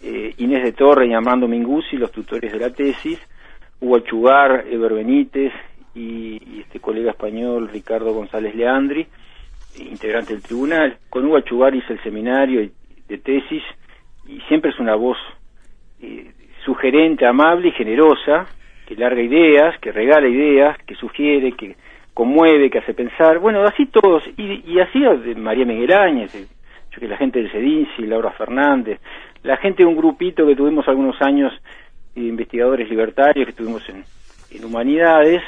eh, 0.02 0.34
Inés 0.38 0.64
de 0.64 0.72
Torre 0.74 1.08
y 1.08 1.14
Armando 1.14 1.48
Minguzzi, 1.48 1.98
los 1.98 2.12
tutores 2.12 2.52
de 2.52 2.60
la 2.60 2.72
tesis, 2.72 3.20
Hugo 3.80 4.00
Chugar, 4.00 4.66
Eber 4.70 4.94
Benítez 4.94 5.54
y, 5.94 6.62
este 6.62 6.80
colega 6.80 7.12
español 7.12 7.70
Ricardo 7.72 8.14
González 8.14 8.56
Leandri, 8.56 9.08
integrante 9.80 10.34
del 10.34 10.42
tribunal. 10.42 10.98
Con 11.10 11.26
Hugo 11.26 11.40
Chugar 11.42 11.76
hice 11.76 11.94
el 11.94 12.04
seminario 12.04 12.68
de 13.08 13.18
tesis 13.20 13.64
y 14.28 14.40
siempre 14.48 14.72
es 14.72 14.80
una 14.80 14.96
voz 14.96 15.18
eh, 16.02 16.32
sugerente, 16.64 17.26
amable 17.26 17.70
y 17.70 17.72
generosa, 17.72 18.46
que 18.86 18.96
larga 18.96 19.22
ideas, 19.22 19.80
que 19.80 19.92
regala 19.92 20.28
ideas, 20.28 20.78
que 20.86 20.96
sugiere, 20.96 21.52
que 21.54 21.76
conmueve, 22.14 22.70
que 22.70 22.80
hace 22.80 22.94
pensar, 22.94 23.40
bueno, 23.40 23.64
así 23.64 23.86
todos, 23.86 24.24
y, 24.38 24.64
y 24.66 24.80
así 24.80 25.00
de 25.00 25.36
María 25.36 25.66
Miguel 25.66 25.94
Áñez, 25.94 26.34
yo 26.92 27.00
que 27.00 27.08
la 27.08 27.18
gente 27.18 27.40
del 27.40 27.52
CEDINCI, 27.52 28.08
Laura 28.08 28.32
Fernández, 28.32 29.00
la 29.44 29.58
gente 29.58 29.84
de 29.84 29.90
un 29.90 29.96
grupito 29.96 30.46
que 30.48 30.56
tuvimos 30.56 30.88
algunos 30.88 31.22
años, 31.22 31.54
investigadores 32.16 32.90
libertarios 32.90 33.46
que 33.46 33.54
tuvimos 33.54 33.88
en, 33.90 34.04
en 34.52 34.66
Humanidades, 34.66 35.44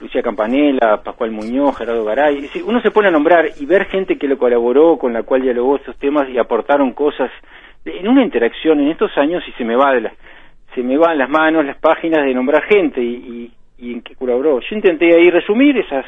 Lucía 0.00 0.22
Campanella, 0.22 1.00
Pascual 1.02 1.30
Muñoz, 1.30 1.78
Gerardo 1.78 2.04
Garay, 2.04 2.50
uno 2.64 2.80
se 2.82 2.90
pone 2.90 3.08
a 3.08 3.12
nombrar 3.12 3.50
y 3.58 3.66
ver 3.66 3.86
gente 3.86 4.18
que 4.18 4.26
lo 4.26 4.36
colaboró, 4.36 4.98
con 4.98 5.12
la 5.12 5.22
cual 5.22 5.42
dialogó 5.42 5.76
estos 5.76 5.96
temas 5.96 6.28
y 6.28 6.38
aportaron 6.38 6.92
cosas, 6.92 7.30
en 7.84 8.08
una 8.08 8.22
interacción 8.22 8.80
en 8.80 8.88
estos 8.88 9.16
años 9.16 9.42
y 9.48 9.52
se 9.52 9.64
me 9.64 9.76
va 9.76 9.92
de 9.92 10.02
la, 10.02 10.12
se 10.74 10.82
me 10.82 10.96
van 10.96 11.18
las 11.18 11.28
manos 11.28 11.64
las 11.64 11.78
páginas 11.78 12.24
de 12.24 12.34
nombrar 12.34 12.62
gente 12.64 13.02
y, 13.02 13.52
y 13.78 13.92
en 13.92 14.02
qué 14.02 14.14
colaboró. 14.14 14.60
Yo 14.60 14.76
intenté 14.76 15.14
ahí 15.14 15.28
resumir 15.28 15.76
esas, 15.76 16.06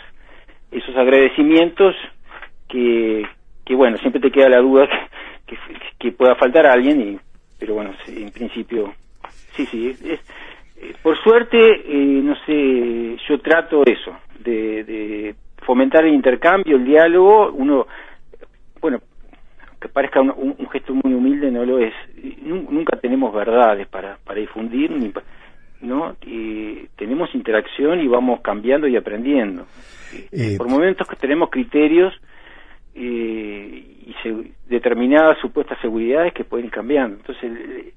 esos 0.71 0.97
agradecimientos 0.97 1.95
que, 2.69 3.27
que 3.65 3.75
bueno, 3.75 3.97
siempre 3.99 4.21
te 4.21 4.31
queda 4.31 4.49
la 4.49 4.61
duda 4.61 4.89
que, 5.99 6.13
pueda 6.13 6.35
faltar 6.37 6.67
alguien, 6.67 7.01
y, 7.01 7.19
pero 7.59 7.75
bueno, 7.75 7.93
en 8.07 8.31
principio, 8.31 8.93
sí, 9.53 9.67
sí, 9.67 9.89
es, 9.89 10.21
eh, 10.77 10.95
por 11.03 11.17
suerte, 11.19 11.59
eh, 11.59 12.21
no 12.23 12.37
sé, 12.45 13.17
yo 13.29 13.41
trato 13.41 13.83
eso, 13.87 14.17
de, 14.41 14.85
de 14.85 15.35
fomentar 15.63 16.05
el 16.05 16.15
intercambio, 16.15 16.77
el 16.77 16.85
diálogo, 16.85 17.53
uno, 17.53 17.87
bueno, 18.81 19.01
que 19.85 19.89
parezca 19.91 20.19
un, 20.23 20.31
un, 20.59 20.69
gesto 20.71 20.95
muy 20.95 21.13
humilde, 21.13 21.51
no 21.51 21.63
lo 21.63 21.79
es. 21.79 21.93
Nunca 22.43 22.97
tenemos 22.97 23.35
verdades 23.35 23.87
para, 23.87 24.17
para 24.25 24.41
difundir, 24.41 24.91
ni 24.91 25.13
¿no? 25.83 26.17
Y 26.23 26.87
tenemos 26.97 27.35
interacción 27.35 28.01
y 28.01 28.09
vamos 28.09 28.41
cambiando 28.41 28.89
y 28.89 28.97
aprendiendo. 28.97 29.67
Eh, 30.33 30.55
Por 30.57 30.71
momentos 30.71 31.07
que 31.07 31.17
tenemos 31.17 31.51
criterios 31.51 32.15
eh, 32.95 33.85
y 34.07 34.15
determinadas 34.71 35.39
supuestas 35.41 35.79
seguridades 35.83 36.33
que 36.33 36.45
pueden 36.45 36.65
ir 36.65 36.73
cambiando. 36.73 37.19
Entonces, 37.19 37.93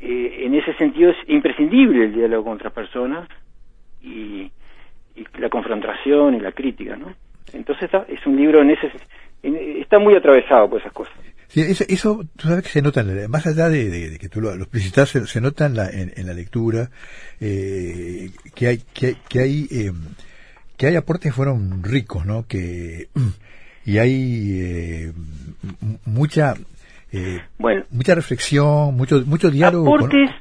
eh, 0.00 0.36
en 0.46 0.54
ese 0.54 0.72
sentido 0.76 1.10
es 1.10 1.18
imprescindible 1.28 2.06
el 2.06 2.14
diálogo 2.14 2.44
con 2.44 2.54
otras 2.54 2.72
personas 2.72 3.28
y, 4.02 4.50
la 5.38 5.50
confrontación 5.50 6.34
y 6.34 6.40
la 6.40 6.52
crítica, 6.52 6.96
¿no? 6.96 7.12
Entonces 7.52 7.90
es 8.08 8.26
un 8.26 8.36
libro 8.36 8.62
en 8.62 8.70
ese 8.70 8.90
está 9.80 9.98
muy 9.98 10.14
atravesado 10.16 10.68
por 10.68 10.80
esas 10.80 10.92
cosas. 10.92 11.14
Sí, 11.48 11.60
eso, 11.60 11.84
eso, 11.88 12.24
tú 12.36 12.48
sabes 12.48 12.64
que 12.64 12.70
se 12.70 12.82
nota, 12.82 13.04
más 13.28 13.46
allá 13.46 13.68
de, 13.68 14.18
que 14.18 14.28
tú 14.28 14.40
lo, 14.40 14.56
lo 14.56 14.66
se, 14.66 15.40
nota 15.40 15.66
en 15.66 15.76
la, 15.76 15.88
en, 15.88 16.26
la 16.26 16.34
lectura 16.34 16.90
eh, 17.40 18.30
que 18.54 18.66
hay, 18.66 18.78
que, 18.92 19.16
que 19.28 19.40
hay, 19.40 19.68
eh, 19.70 19.92
que 20.76 20.86
hay 20.86 20.96
aportes 20.96 21.30
que 21.30 21.36
fueron 21.36 21.82
ricos, 21.84 22.26
¿no? 22.26 22.46
Que, 22.48 23.06
y 23.86 23.98
hay 23.98 24.60
eh, 24.62 25.12
mucha, 26.06 26.54
eh, 27.12 27.40
bueno, 27.58 27.84
mucha 27.90 28.14
reflexión, 28.14 28.96
mucho, 28.96 29.22
mucho 29.24 29.50
diálogo 29.50 29.96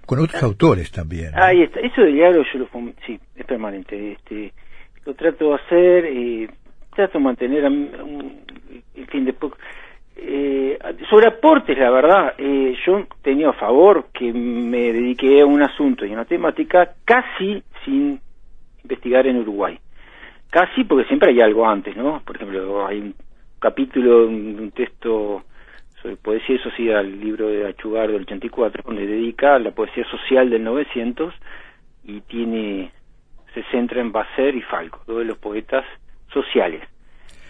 con, 0.06 0.20
otros 0.20 0.42
autores 0.42 0.92
también. 0.92 1.32
Ahí 1.36 1.62
está, 1.62 1.80
eso 1.80 2.02
de 2.02 2.14
diálogo 2.14 2.44
yo 2.52 2.60
lo, 2.60 2.70
sí, 3.06 3.20
es 3.36 3.46
permanente, 3.46 4.14
este, 4.14 4.52
lo 5.06 5.14
trato 5.14 5.50
de 5.50 5.56
hacer, 5.56 6.06
eh, 6.06 6.50
trato 6.96 7.20
de 7.20 7.24
mantener, 7.24 7.66
en 7.66 8.53
fin, 9.08 9.26
de 9.26 9.34
poco 9.34 9.58
eh, 10.16 10.78
sobre 11.10 11.28
aportes, 11.28 11.78
la 11.78 11.90
verdad, 11.90 12.36
eh, 12.38 12.76
yo 12.86 13.06
tenía 13.22 13.50
a 13.50 13.54
favor 13.54 14.08
que 14.14 14.32
me 14.32 14.94
dediqué 14.94 15.42
a 15.42 15.46
un 15.46 15.62
asunto 15.62 16.06
y 16.06 16.12
a 16.12 16.14
una 16.14 16.26
temática 16.26 16.94
casi 17.04 17.64
sin 17.84 18.20
investigar 18.84 19.26
en 19.28 19.38
Uruguay. 19.38 19.80
Casi 20.50 20.84
porque 20.84 21.08
siempre 21.08 21.32
hay 21.32 21.42
algo 21.42 21.68
antes, 21.68 21.98
¿no? 21.98 22.22
Por 22.24 22.36
ejemplo, 22.36 22.86
hay 22.86 23.00
un 23.00 23.16
capítulo, 23.60 24.28
un, 24.28 24.60
un 24.60 24.72
texto 24.72 25.44
sobre 26.02 26.18
poesía 26.18 26.58
y 26.78 26.90
el 26.90 27.20
libro 27.20 27.48
de 27.48 27.66
Achugar 27.66 28.12
del 28.12 28.22
84, 28.22 28.84
donde 28.86 29.08
dedica 29.08 29.58
la 29.58 29.72
poesía 29.72 30.06
social 30.12 30.50
del 30.50 30.64
900 30.64 31.34
y 32.04 32.22
tiene 32.22 32.92
se 33.54 33.64
centra 33.72 34.02
en 34.02 34.12
Basser 34.12 34.56
y 34.56 34.62
Falco, 34.62 35.02
dos 35.06 35.20
de 35.20 35.26
los 35.26 35.38
poetas 35.38 35.86
sociales. 36.32 36.82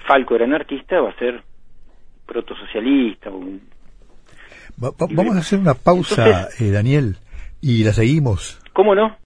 Falco 0.08 0.36
era 0.36 0.46
anarquista, 0.46 1.00
Basser 1.00 1.42
protosocialista. 2.26 3.30
vamos 4.78 5.36
a 5.36 5.40
hacer 5.40 5.60
una 5.60 5.74
pausa, 5.74 6.48
eh, 6.60 6.72
Daniel, 6.72 7.18
y 7.62 7.84
la 7.84 7.94
seguimos. 7.94 8.60
¿Cómo 8.74 8.96
no? 8.96 9.18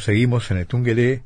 Seguimos 0.00 0.50
en 0.50 0.58
el 0.58 0.66
Tungelé. 0.66 1.22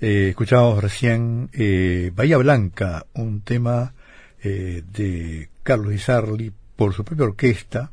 Eh, 0.00 0.28
escuchábamos 0.30 0.82
recién 0.82 1.48
eh, 1.52 2.10
Bahía 2.14 2.36
Blanca, 2.36 3.06
un 3.14 3.40
tema 3.40 3.94
eh, 4.42 4.82
de 4.92 5.48
Carlos 5.62 5.94
Isarli 5.94 6.52
por 6.76 6.92
su 6.92 7.04
propia 7.04 7.24
orquesta 7.24 7.90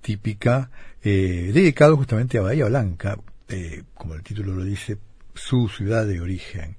típica, 0.00 0.70
eh, 1.02 1.50
dedicado 1.52 1.96
justamente 1.96 2.38
a 2.38 2.42
Bahía 2.42 2.66
Blanca, 2.66 3.18
eh, 3.48 3.82
como 3.94 4.14
el 4.14 4.22
título 4.22 4.54
lo 4.54 4.64
dice, 4.64 4.98
su 5.34 5.68
ciudad 5.68 6.06
de 6.06 6.20
origen. 6.20 6.76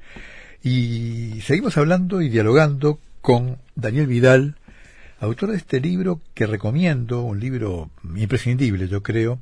Y 0.63 1.41
seguimos 1.41 1.77
hablando 1.77 2.21
y 2.21 2.29
dialogando 2.29 2.99
con 3.21 3.57
Daniel 3.75 4.07
Vidal, 4.07 4.55
autor 5.19 5.51
de 5.51 5.57
este 5.57 5.79
libro 5.79 6.21
que 6.33 6.45
recomiendo, 6.45 7.21
un 7.21 7.39
libro 7.39 7.89
imprescindible, 8.15 8.87
yo 8.87 9.01
creo, 9.01 9.39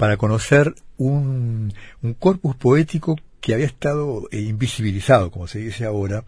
para 0.00 0.16
conocer 0.16 0.74
un, 0.96 1.74
un 2.00 2.14
corpus 2.14 2.56
poético 2.56 3.20
que 3.42 3.52
había 3.52 3.66
estado 3.66 4.28
eh, 4.30 4.40
invisibilizado, 4.40 5.30
como 5.30 5.46
se 5.46 5.58
dice 5.58 5.84
ahora, 5.84 6.24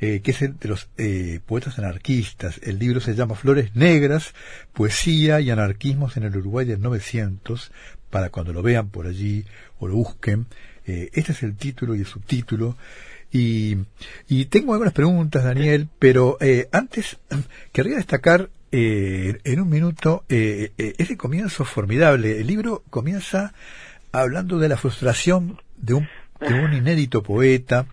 eh, 0.00 0.20
que 0.20 0.30
es 0.30 0.40
el 0.40 0.56
de 0.56 0.68
los 0.68 0.88
eh, 0.98 1.40
poetas 1.44 1.80
anarquistas. 1.80 2.60
El 2.62 2.78
libro 2.78 3.00
se 3.00 3.16
llama 3.16 3.34
Flores 3.34 3.74
Negras, 3.74 4.34
Poesía 4.72 5.40
y 5.40 5.50
Anarquismos 5.50 6.16
en 6.16 6.22
el 6.22 6.36
Uruguay 6.36 6.64
del 6.64 6.80
900, 6.80 7.72
para 8.08 8.30
cuando 8.30 8.52
lo 8.52 8.62
vean 8.62 8.88
por 8.88 9.08
allí 9.08 9.44
o 9.80 9.88
lo 9.88 9.96
busquen. 9.96 10.46
este 10.86 11.32
es 11.32 11.42
el 11.42 11.56
título 11.56 11.96
y 11.96 11.98
el 11.98 12.06
subtítulo. 12.06 12.76
Y, 13.32 13.78
y 14.28 14.44
tengo 14.44 14.74
algunas 14.74 14.94
preguntas, 14.94 15.42
Daniel, 15.42 15.88
pero 15.98 16.38
antes 16.70 17.16
querría 17.72 17.96
destacar 17.96 18.48
eh, 18.70 19.40
en 19.44 19.60
un 19.60 19.68
minuto 19.68 20.24
eh, 20.28 20.72
eh, 20.78 20.94
ese 20.98 21.16
comienzo 21.16 21.64
formidable. 21.64 22.40
El 22.40 22.46
libro 22.46 22.84
comienza 22.90 23.52
hablando 24.12 24.58
de 24.58 24.68
la 24.68 24.76
frustración 24.76 25.60
de 25.76 25.94
un, 25.94 26.08
de 26.40 26.54
un 26.54 26.72
inédito 26.72 27.22
poeta, 27.22 27.86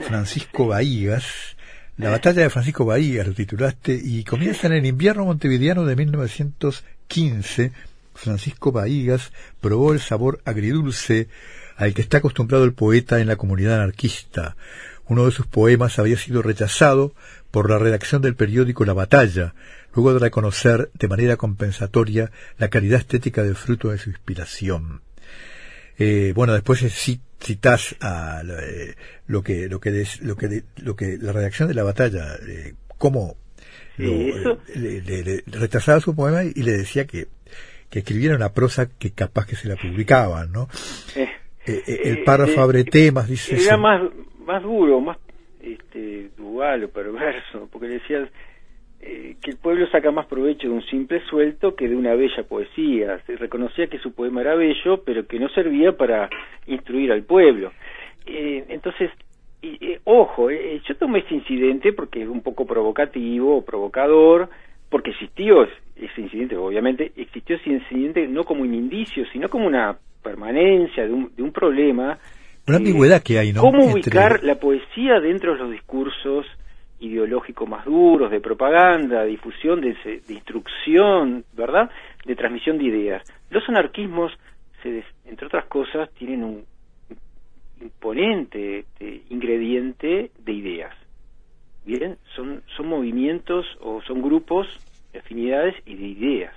Francisco 0.00 0.68
Bahías. 0.68 1.56
La 1.96 2.10
batalla 2.10 2.42
de 2.42 2.50
Francisco 2.50 2.84
Bahías 2.84 3.26
lo 3.26 3.34
titulaste 3.34 3.98
y 4.02 4.24
comienza 4.24 4.66
en 4.66 4.74
el 4.74 4.86
invierno 4.86 5.24
montevideano 5.24 5.84
de 5.84 5.96
1915. 5.96 7.72
Francisco 8.14 8.72
Bahías 8.72 9.32
probó 9.60 9.92
el 9.92 10.00
sabor 10.00 10.40
agridulce 10.44 11.28
al 11.76 11.94
que 11.94 12.02
está 12.02 12.18
acostumbrado 12.18 12.64
el 12.64 12.74
poeta 12.74 13.20
en 13.20 13.26
la 13.26 13.36
comunidad 13.36 13.76
anarquista. 13.76 14.56
Uno 15.10 15.24
de 15.24 15.32
sus 15.32 15.48
poemas 15.48 15.98
había 15.98 16.16
sido 16.16 16.40
rechazado 16.40 17.12
por 17.50 17.68
la 17.68 17.80
redacción 17.80 18.22
del 18.22 18.36
periódico 18.36 18.84
La 18.84 18.92
Batalla, 18.92 19.54
luego 19.92 20.14
de 20.14 20.20
reconocer 20.20 20.88
de 20.94 21.08
manera 21.08 21.36
compensatoria 21.36 22.30
la 22.58 22.68
calidad 22.68 23.00
estética 23.00 23.42
del 23.42 23.56
fruto 23.56 23.90
de 23.90 23.98
su 23.98 24.10
inspiración. 24.10 25.02
Eh, 25.98 26.32
bueno, 26.36 26.52
después 26.52 26.78
citas 27.40 27.96
a 28.00 28.42
eh, 28.62 28.94
lo 29.26 29.42
que 29.42 29.68
lo 29.68 29.80
que 29.80 30.06
lo 30.20 30.36
que 30.36 30.62
lo 30.76 30.94
que 30.94 31.18
la 31.20 31.32
redacción 31.32 31.66
de 31.66 31.74
la 31.74 31.82
batalla 31.82 32.36
eh, 32.46 32.74
cómo 32.96 33.36
le, 33.98 35.42
retrasaba 35.48 36.00
su 36.00 36.14
poema 36.14 36.44
y 36.44 36.62
le 36.62 36.70
decía 36.70 37.08
que 37.08 37.26
que 37.88 37.98
escribiera 37.98 38.36
una 38.36 38.52
prosa 38.52 38.88
que 38.88 39.10
capaz 39.10 39.46
que 39.46 39.56
se 39.56 39.66
la 39.66 39.74
publicaban, 39.74 40.52
¿no? 40.52 40.68
el 41.66 42.22
párrafo 42.22 42.62
abre 42.62 42.84
temas, 42.84 43.28
dice. 43.28 43.60
Era 43.60 43.76
más 43.76 44.02
más 44.50 44.62
duro, 44.64 45.00
más 45.00 45.16
este, 45.62 46.30
dual 46.36 46.84
o 46.84 46.88
perverso, 46.88 47.68
porque 47.70 47.86
decía 47.86 48.28
eh, 49.00 49.36
que 49.40 49.50
el 49.52 49.58
pueblo 49.58 49.86
saca 49.88 50.10
más 50.10 50.26
provecho 50.26 50.68
de 50.68 50.74
un 50.74 50.82
simple 50.82 51.20
suelto 51.26 51.76
que 51.76 51.88
de 51.88 51.94
una 51.94 52.14
bella 52.14 52.42
poesía. 52.42 53.20
Se 53.26 53.36
reconocía 53.36 53.86
que 53.86 53.98
su 53.98 54.12
poema 54.12 54.40
era 54.40 54.56
bello, 54.56 55.02
pero 55.04 55.26
que 55.26 55.38
no 55.38 55.48
servía 55.50 55.96
para 55.96 56.28
instruir 56.66 57.12
al 57.12 57.22
pueblo. 57.22 57.72
Eh, 58.26 58.64
entonces, 58.68 59.10
eh, 59.62 60.00
ojo, 60.04 60.50
yo 60.50 60.96
tomé 60.96 61.20
ese 61.20 61.34
incidente 61.34 61.92
porque 61.92 62.22
es 62.22 62.28
un 62.28 62.42
poco 62.42 62.66
provocativo, 62.66 63.64
provocador, 63.64 64.48
porque 64.88 65.10
existió 65.10 65.62
ese 65.94 66.20
incidente, 66.20 66.56
obviamente, 66.56 67.12
existió 67.16 67.54
ese 67.54 67.70
incidente 67.70 68.26
no 68.26 68.42
como 68.42 68.62
un 68.62 68.74
indicio, 68.74 69.24
sino 69.32 69.48
como 69.48 69.66
una 69.66 69.96
permanencia 70.22 71.06
de 71.06 71.12
un, 71.12 71.30
de 71.36 71.42
un 71.42 71.52
problema. 71.52 72.18
Una 72.66 72.76
ambigüedad 72.76 73.22
que 73.22 73.38
hay, 73.38 73.52
¿no? 73.52 73.62
¿Cómo 73.62 73.84
ubicar 73.84 74.42
la 74.42 74.56
poesía 74.56 75.20
dentro 75.20 75.54
de 75.54 75.58
los 75.58 75.70
discursos 75.70 76.46
ideológicos 77.00 77.68
más 77.68 77.84
duros, 77.84 78.30
de 78.30 78.40
propaganda, 78.40 79.22
de 79.22 79.30
difusión, 79.30 79.80
de, 79.80 80.22
instrucción, 80.28 81.44
¿verdad? 81.54 81.90
De 82.24 82.36
transmisión 82.36 82.78
de 82.78 82.84
ideas. 82.84 83.22
Los 83.50 83.66
anarquismos, 83.68 84.32
se 84.82 85.02
entre 85.24 85.46
otras 85.46 85.64
cosas, 85.66 86.10
tienen 86.14 86.44
un 86.44 86.64
imponente 87.80 88.80
este, 88.80 89.22
ingrediente 89.30 90.30
de 90.38 90.52
ideas. 90.52 90.94
Bien, 91.84 92.18
son, 92.36 92.62
son 92.76 92.88
movimientos 92.88 93.64
o 93.80 94.02
son 94.02 94.20
grupos 94.20 94.66
de 95.12 95.20
afinidades 95.20 95.74
y 95.86 95.94
de 95.94 96.06
ideas. 96.06 96.54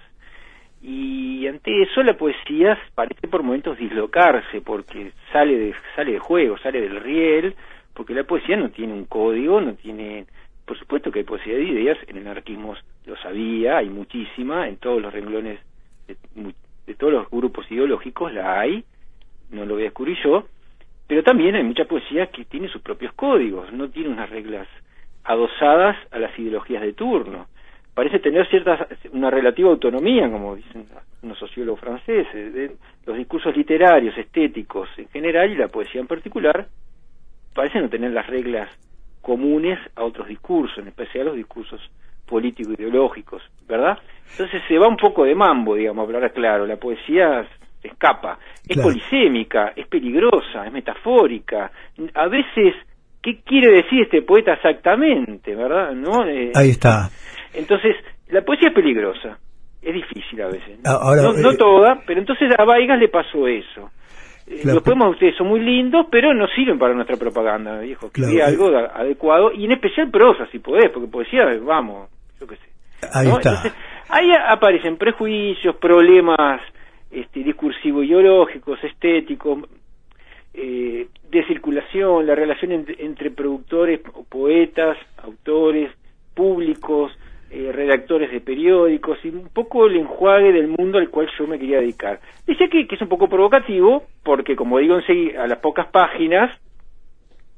Y 0.86 1.48
ante 1.48 1.82
eso 1.82 2.04
la 2.04 2.18
poesía 2.18 2.78
parece 2.94 3.30
por 3.30 3.42
momentos 3.42 3.78
dislocarse 3.78 4.60
porque 4.60 5.14
sale 5.32 5.58
de, 5.58 5.76
sale 5.96 6.12
de 6.12 6.20
juego, 6.20 6.58
sale 6.58 6.82
del 6.82 7.00
riel, 7.00 7.56
porque 7.94 8.14
la 8.14 8.26
poesía 8.26 8.58
no 8.58 8.70
tiene 8.70 8.92
un 8.92 9.06
código, 9.06 9.62
no 9.62 9.76
tiene, 9.76 10.26
por 10.66 10.78
supuesto 10.78 11.10
que 11.10 11.20
hay 11.20 11.26
poesía 11.26 11.54
de 11.56 11.64
ideas, 11.64 11.98
en 12.08 12.18
el 12.18 12.28
anarquismo 12.28 12.76
lo 13.06 13.16
sabía, 13.16 13.78
hay 13.78 13.90
muchísima, 13.90 14.68
en 14.68 14.76
todos 14.76 15.02
los 15.02 15.14
renglones 15.14 15.60
de, 16.08 16.96
todos 16.96 17.14
los 17.14 17.30
grupos 17.30 17.72
ideológicos 17.72 18.34
la 18.34 18.60
hay, 18.60 18.84
no 19.52 19.66
lo 19.66 19.76
voy 19.76 19.84
a 19.84 19.86
descubrir 19.86 20.18
yo, 20.22 20.48
pero 21.08 21.24
también 21.24 21.56
hay 21.56 21.64
mucha 21.64 21.86
poesía 21.86 22.28
que 22.28 22.44
tiene 22.44 22.68
sus 22.68 22.82
propios 22.82 23.14
códigos, 23.14 23.72
no 23.72 23.90
tiene 23.90 24.10
unas 24.10 24.30
reglas 24.30 24.68
adosadas 25.24 25.96
a 26.12 26.20
las 26.20 26.38
ideologías 26.38 26.82
de 26.82 26.92
turno. 26.92 27.48
Parece 27.94 28.20
tener 28.20 28.48
cierta, 28.50 28.88
una 29.12 29.30
relativa 29.30 29.70
autonomía, 29.70 30.30
como 30.30 30.56
dicen 30.56 30.88
unos 31.22 31.38
sociólogos 31.38 31.80
franceses, 31.80 32.54
de 32.54 32.72
los 33.06 33.18
discursos 33.18 33.56
literarios, 33.56 34.18
estéticos 34.18 34.90
en 34.98 35.08
general 35.10 35.52
y 35.52 35.56
la 35.56 35.68
poesía 35.68 36.02
en 36.02 36.08
particular, 36.08 36.68
parece 37.54 37.80
no 37.80 37.90
tener 37.90 38.12
las 38.12 38.26
reglas 38.28 38.70
comunes 39.22 39.80
a 39.96 40.04
otros 40.04 40.28
discursos, 40.28 40.78
en 40.80 40.88
especial 40.88 41.28
los 41.28 41.36
discursos 41.36 41.80
político-ideológicos, 42.26 43.44
¿verdad? 43.68 43.98
Entonces 44.32 44.62
se 44.68 44.78
va 44.78 44.88
un 44.88 44.98
poco 44.98 45.24
de 45.24 45.36
mambo, 45.36 45.76
digamos, 45.76 46.06
hablar 46.06 46.34
claro, 46.34 46.66
la 46.66 46.78
poesía 46.78 47.46
escapa, 47.82 48.40
es 48.68 48.78
polisémica, 48.78 49.74
es 49.76 49.88
peligrosa, 49.88 50.66
es 50.66 50.74
metafórica, 50.74 51.72
a 52.14 52.28
veces, 52.28 52.76
¿qué 53.22 53.42
quiere 53.42 53.84
decir 53.84 54.04
este 54.04 54.22
poeta 54.22 54.54
exactamente, 54.54 55.56
verdad? 55.56 55.92
¿No? 55.92 56.26
Eh, 56.26 56.52
Ahí 56.56 56.70
está. 56.70 57.10
Entonces, 57.54 57.96
la 58.30 58.42
poesía 58.42 58.70
es 58.70 58.76
peligrosa, 58.76 59.38
es 59.82 59.94
difícil 59.94 60.42
a 60.42 60.48
veces, 60.48 60.80
¿no? 60.84 61.16
no, 61.16 61.34
no 61.34 61.52
eh, 61.52 61.58
toda, 61.58 62.02
pero 62.06 62.20
entonces 62.20 62.52
a 62.58 62.64
Vaigas 62.64 63.00
le 63.00 63.10
pasó 63.10 63.48
eso 63.48 63.92
los 64.46 64.84
poemas 64.84 65.08
de 65.08 65.12
ustedes 65.14 65.36
son 65.38 65.48
muy 65.48 65.62
lindos, 65.62 66.08
pero 66.12 66.34
no 66.34 66.48
sirven 66.48 66.78
para 66.78 66.94
nuestra 66.94 67.18
propaganda, 67.18 67.80
viejo. 67.80 68.12
Quería 68.12 68.46
eh. 68.46 68.48
algo 68.48 68.68
adecuado, 68.68 69.52
y 69.54 69.66
en 69.66 69.72
especial 69.72 70.10
prosa, 70.12 70.48
si 70.52 70.60
podés, 70.60 70.90
porque 70.92 71.08
poesía, 71.08 71.46
vamos, 71.62 72.10
yo 72.40 72.48
qué 72.48 72.56
sé. 72.56 73.08
Ahí 73.14 73.28
está. 73.28 73.64
ahí 74.10 74.30
aparecen 74.48 74.98
prejuicios, 74.98 75.76
problemas 75.78 76.62
este, 77.12 77.42
discursivos 77.42 78.06
ideológicos, 78.06 78.84
estéticos, 78.84 79.60
eh, 80.54 81.08
de 81.30 81.46
circulación, 81.48 82.28
la 82.28 82.36
relación 82.36 82.86
entre 83.00 83.32
productores, 83.32 84.02
poetas, 84.30 84.98
autores, 85.24 85.92
públicos, 86.36 87.12
eh, 87.56 87.72
redactores 87.72 88.32
de 88.32 88.42
periódicos 88.42 89.20
y 89.24 89.30
un 89.30 89.48
poco 89.54 89.86
el 89.86 89.98
enjuague 89.98 90.52
del 90.52 90.70
mundo 90.70 90.98
al 90.98 91.12
cual 91.12 91.30
yo 91.38 91.46
me 91.46 91.60
quería 91.60 91.82
dedicar. 91.82 92.20
Dice 92.48 92.68
que, 92.68 92.88
que 92.88 92.96
es 92.96 93.02
un 93.04 93.10
poco 93.10 93.30
provocativo 93.30 94.06
porque, 94.24 94.56
como 94.56 94.80
digo 94.80 94.96
a 94.96 95.46
las 95.46 95.60
pocas 95.60 95.86
páginas, 95.92 96.50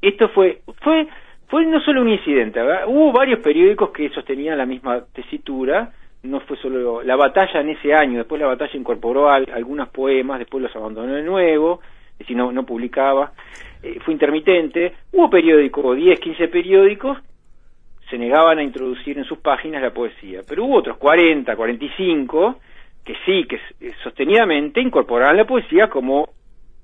esto 0.02 0.28
fue, 0.28 0.60
fue, 0.82 1.08
fue 1.48 1.66
no 1.66 1.80
solo 1.80 2.02
un 2.02 2.10
incidente, 2.10 2.60
hubo 2.88 3.14
varios 3.14 3.40
periódicos 3.40 3.92
que 3.92 4.10
sostenían 4.10 4.58
la 4.58 4.66
misma 4.66 5.06
tesitura, 5.14 5.94
no 6.24 6.42
fue 6.42 6.58
solo 6.58 7.02
la 7.02 7.16
batalla 7.16 7.62
en 7.62 7.70
ese 7.70 7.94
año, 7.94 8.18
después 8.18 8.42
la 8.42 8.48
batalla 8.48 8.78
incorporó 8.78 9.30
algunos 9.30 9.88
poemas, 9.88 10.40
después 10.40 10.62
los 10.62 10.76
abandonó 10.76 11.14
de 11.14 11.24
nuevo, 11.24 11.80
es 12.12 12.20
decir, 12.20 12.36
no, 12.36 12.52
no 12.52 12.66
publicaba, 12.66 13.32
eh, 13.82 13.98
fue 14.04 14.14
intermitente, 14.14 14.94
hubo 15.14 15.30
periódicos, 15.30 15.96
10, 15.96 16.20
15 16.20 16.50
periódicos 16.50 17.18
se 18.10 18.18
negaban 18.18 18.60
a 18.60 18.64
introducir 18.64 19.18
en 19.18 19.26
sus 19.26 19.40
páginas 19.40 19.82
la 19.82 19.94
poesía. 19.94 20.42
Pero 20.48 20.66
hubo 20.66 20.78
otros 20.78 20.98
40, 20.98 21.56
45 21.56 22.60
que 23.04 23.16
sí, 23.26 23.46
que 23.46 23.56
eh, 23.56 23.94
sostenidamente 24.04 24.82
incorporaban 24.82 25.38
la 25.38 25.46
poesía 25.46 25.90
como 25.90 26.30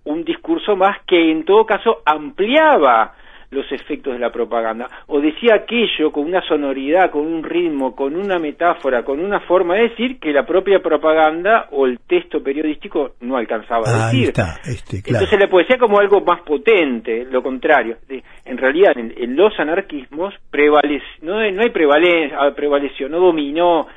un 0.04 0.24
discurso 0.24 0.76
más 0.76 1.04
que 1.06 1.32
en 1.32 1.44
todo 1.46 1.66
caso 1.66 2.02
ampliaba 2.06 3.16
los 3.52 3.70
efectos 3.72 4.14
de 4.14 4.20
la 4.20 4.32
propaganda, 4.32 4.90
o 5.08 5.20
decía 5.20 5.56
aquello 5.56 6.12
con 6.12 6.26
una 6.26 6.42
sonoridad, 6.48 7.12
con 7.12 7.28
un 7.28 7.44
ritmo, 7.44 7.94
con 7.96 8.16
una 8.16 8.40
metáfora, 8.40 9.04
con 9.04 9.20
una 9.20 9.42
forma 9.42 9.76
de 9.76 9.90
decir 9.90 10.20
que 10.20 10.32
la 10.32 10.46
propia 10.46 10.80
propaganda 10.80 11.68
o 11.72 11.86
el 11.86 12.00
texto 12.00 12.42
periodístico 12.42 13.12
no 13.20 13.36
alcanzaba 13.36 13.84
a 13.86 14.06
decir. 14.06 14.30
Está, 14.30 14.58
este, 14.64 15.02
claro. 15.04 15.24
Entonces 15.24 15.40
la 15.40 15.50
poesía 15.50 15.78
como 15.78 16.00
algo 16.00 16.22
más 16.22 16.42
potente, 16.42 17.26
lo 17.26 17.44
contrario. 17.44 17.98
En 18.46 18.58
realidad 18.58 18.94
en, 18.96 19.36
los 19.36 19.58
anarquismos 19.60 20.34
prevalece, 20.50 21.06
no, 21.22 21.34
no 21.52 21.62
hay 21.62 21.70
prevalencia, 21.72 22.38
ah, 22.40 22.54
prevaleció, 22.56 23.10
no 23.10 23.20
dominó, 23.20 23.88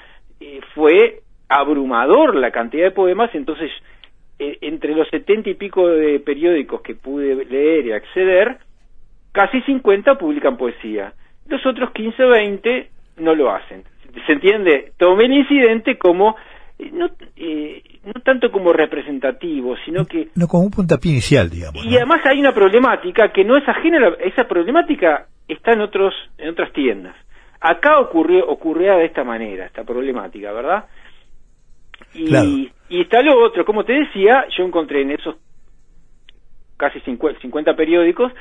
eh, 0.40 0.60
fue 0.74 1.20
abrumador 1.48 2.34
la 2.34 2.50
cantidad 2.50 2.86
de 2.86 2.90
poemas, 2.90 3.30
entonces 3.34 3.70
eh, 4.40 4.58
entre 4.62 4.96
los 4.96 5.08
setenta 5.10 5.48
y 5.48 5.54
pico 5.54 5.86
de 5.88 6.18
periódicos 6.18 6.80
que 6.82 6.96
pude 6.96 7.44
leer 7.44 7.86
y 7.86 7.92
acceder, 7.92 8.58
casi 9.34 9.60
50 9.62 10.16
publican 10.16 10.56
poesía. 10.56 11.12
Los 11.46 11.66
otros 11.66 11.90
15 11.90 12.24
o 12.24 12.28
20 12.30 12.90
no 13.18 13.34
lo 13.34 13.50
hacen. 13.50 13.82
¿Se 14.26 14.32
entiende? 14.32 14.92
Tomé 14.96 15.24
el 15.24 15.32
incidente 15.32 15.98
como, 15.98 16.36
eh, 16.78 16.90
no, 16.92 17.10
eh, 17.36 17.82
no 18.04 18.12
tanto 18.22 18.52
como 18.52 18.72
representativo, 18.72 19.74
sino 19.84 20.06
que... 20.06 20.28
No 20.36 20.46
como 20.46 20.62
un 20.62 20.70
puntapié 20.70 21.10
inicial, 21.10 21.50
digamos. 21.50 21.84
Y 21.84 21.96
además 21.96 22.20
hay 22.24 22.38
una 22.38 22.54
problemática 22.54 23.32
que 23.32 23.44
no 23.44 23.56
es 23.56 23.68
ajena, 23.68 24.06
a 24.06 24.22
esa 24.22 24.46
problemática 24.46 25.26
está 25.48 25.72
en, 25.72 25.80
otros, 25.80 26.14
en 26.38 26.50
otras 26.50 26.72
tiendas. 26.72 27.16
Acá 27.60 27.98
ocurrió, 27.98 28.46
ocurría 28.46 28.94
de 28.94 29.06
esta 29.06 29.24
manera, 29.24 29.66
esta 29.66 29.82
problemática, 29.82 30.52
¿verdad? 30.52 30.84
Y, 32.14 32.70
y 32.88 33.00
está 33.00 33.20
lo 33.20 33.44
otro, 33.44 33.64
como 33.64 33.84
te 33.84 33.94
decía, 33.94 34.44
yo 34.56 34.64
encontré 34.64 35.02
en 35.02 35.10
esos 35.10 35.34
casi 36.76 37.00
50 37.00 37.74
periódicos 37.74 38.32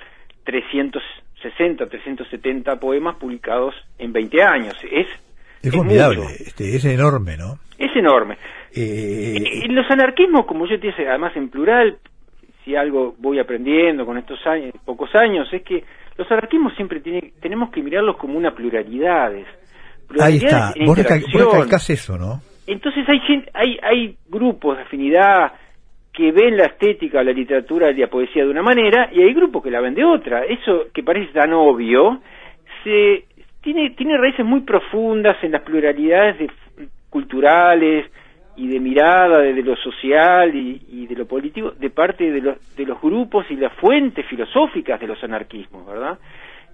360, 0.44 1.86
370 1.88 2.76
poemas 2.80 3.16
publicados 3.18 3.76
en 3.98 4.14
20 4.14 4.44
años. 4.44 4.76
Es, 4.92 5.08
es, 5.62 5.74
formidable, 5.74 6.26
este, 6.40 6.76
es 6.76 6.86
enorme, 6.86 7.38
¿no? 7.38 7.60
Es 7.78 7.96
enorme. 7.96 8.38
Eh... 8.76 9.36
En 9.66 9.76
los 9.76 9.90
anarquismos, 9.90 10.46
como 10.46 10.66
yo 10.68 10.80
te 10.80 10.88
decía, 10.88 11.10
además 11.10 11.36
en 11.36 11.50
plural, 11.50 11.98
si 12.64 12.76
algo 12.76 13.16
voy 13.18 13.40
aprendiendo 13.40 14.06
con 14.06 14.18
estos 14.18 14.40
años, 14.46 14.74
pocos 14.86 15.14
años, 15.16 15.48
es 15.52 15.64
que 15.64 15.84
los 16.18 16.30
anarquismos 16.32 16.76
siempre 16.76 17.00
tiene, 17.00 17.34
tenemos 17.42 17.72
que 17.72 17.82
mirarlos 17.82 18.18
como 18.18 18.38
una 18.38 18.54
pluralidad. 18.54 19.32
Ahí 20.20 20.38
está, 20.38 20.74
vos, 20.86 20.98
recalcás 20.98 21.90
eso, 21.90 22.18
¿no? 22.18 22.42
Entonces 22.68 23.04
hay, 23.08 23.20
hay, 23.54 23.78
hay 23.82 24.18
grupos 24.30 24.78
de 24.78 24.84
afinidad 24.84 25.52
que 26.14 26.32
ven 26.32 26.56
la 26.56 26.66
estética, 26.66 27.24
la 27.24 27.32
literatura 27.32 27.90
y 27.90 27.96
la 27.96 28.08
poesía 28.08 28.46
de 28.46 28.52
una 28.52 28.62
manera 28.62 29.10
y 29.12 29.22
hay 29.22 29.34
grupos 29.34 29.64
que 29.64 29.72
la 29.72 29.82
ven 29.82 29.96
de 29.96 30.06
otra. 30.06 30.46
Eso 30.46 30.86
que 30.94 31.04
parece 31.04 31.34
tan 31.34 31.54
obvio, 31.54 32.22
se, 32.84 33.26
tiene, 33.62 33.90
tiene 33.92 34.18
raíces 34.18 34.46
muy 34.46 34.62
profundas 34.62 35.44
en 35.44 35.52
las 35.52 35.64
pluralidades 35.64 36.52
culturales 37.10 38.12
y 38.56 38.68
de 38.68 38.80
mirada 38.80 39.40
de, 39.40 39.64
lo 39.64 39.76
social 39.76 40.54
y, 40.54 41.08
de 41.08 41.16
lo 41.16 41.26
político 41.26 41.72
de 41.72 41.90
parte 41.90 42.32
de 42.32 42.42
los, 42.42 42.76
de 42.76 42.86
los 42.86 43.02
grupos 43.02 43.50
y 43.50 43.56
las 43.56 43.74
fuentes 43.74 44.26
filosóficas 44.28 45.00
de 45.00 45.08
los 45.08 45.24
anarquismos, 45.24 45.88
¿verdad? 45.88 46.20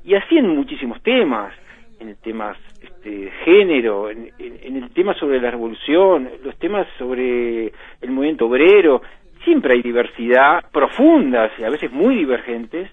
Y 0.03 0.15
así 0.15 0.37
en 0.37 0.47
muchísimos 0.49 1.01
temas, 1.01 1.53
en 1.99 2.15
temas 2.17 2.57
este, 2.81 3.31
género, 3.43 4.09
en, 4.09 4.31
el 4.39 4.89
tema 4.91 5.13
sobre 5.15 5.39
la 5.39 5.51
revolución, 5.51 6.29
los 6.43 6.57
temas 6.57 6.87
sobre 6.97 7.67
el 8.01 8.11
movimiento 8.11 8.47
obrero, 8.47 9.01
siempre 9.49 9.73
hay 9.73 9.81
diversidad 9.81 10.63
profundas 10.71 11.51
y 11.57 11.63
a 11.63 11.69
veces 11.71 11.91
muy 11.91 12.15
divergentes 12.15 12.91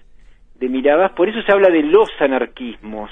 de 0.55 0.69
miradas, 0.69 1.11
por 1.11 1.29
eso 1.29 1.39
se 1.43 1.51
habla 1.51 1.69
de 1.69 1.83
los 1.83 2.09
anarquismos. 2.19 3.11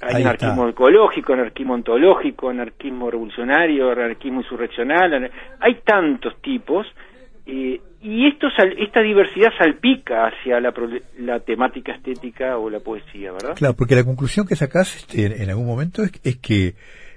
Hay 0.00 0.22
anarquismo 0.22 0.68
ecológico, 0.68 1.34
anarquismo 1.34 1.74
ontológico, 1.74 2.50
anarquismo 2.50 3.08
revolucionario, 3.12 3.92
anarquismo 3.92 4.40
insurreccional, 4.40 5.30
hay 5.60 5.74
tantos 5.84 6.34
tipos, 6.42 6.84
eh, 7.46 7.80
y 8.02 8.26
esto, 8.26 8.48
esta 8.76 9.00
diversidad 9.00 9.50
salpica 9.56 10.26
hacia 10.26 10.60
la, 10.60 10.74
la, 11.20 11.40
temática 11.40 11.92
estética 11.92 12.58
o 12.58 12.68
la 12.68 12.80
poesía, 12.80 13.32
¿verdad? 13.32 13.54
Claro, 13.54 13.74
porque 13.78 13.94
la 13.94 14.04
conclusión 14.04 14.46
que 14.46 14.56
sacás 14.56 14.96
este, 14.96 15.42
en 15.42 15.48
algún 15.48 15.66
momento 15.66 16.02
es, 16.02 16.10
es 16.24 16.36
que 16.36 16.74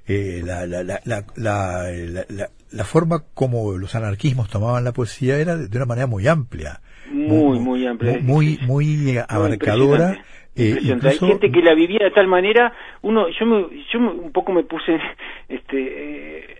eh, 0.07 0.41
la, 0.43 0.65
la, 0.65 0.83
la, 0.83 2.49
la, 2.71 2.83
forma 2.85 3.23
como 3.33 3.77
los 3.77 3.93
anarquismos 3.93 4.49
tomaban 4.49 4.85
la 4.85 4.93
poesía 4.93 5.37
era 5.37 5.57
de 5.57 5.77
una 5.77 5.85
manera 5.85 6.07
muy 6.07 6.27
amplia. 6.27 6.79
Muy, 7.11 7.59
muy, 7.59 7.85
amplia. 7.85 8.17
Muy, 8.21 8.57
muy, 8.65 9.17
abarcadora. 9.27 10.17
Eh, 10.55 10.77
Hay 11.03 11.17
gente 11.17 11.51
que 11.51 11.61
la 11.61 11.75
vivía 11.75 11.99
de 12.05 12.11
tal 12.11 12.27
manera, 12.27 12.73
uno, 13.01 13.27
yo, 13.29 13.45
me, 13.45 13.67
yo 13.91 13.99
un 13.99 14.31
poco 14.31 14.53
me 14.53 14.63
puse 14.63 14.97
este, 15.49 15.77
eh, 15.77 16.57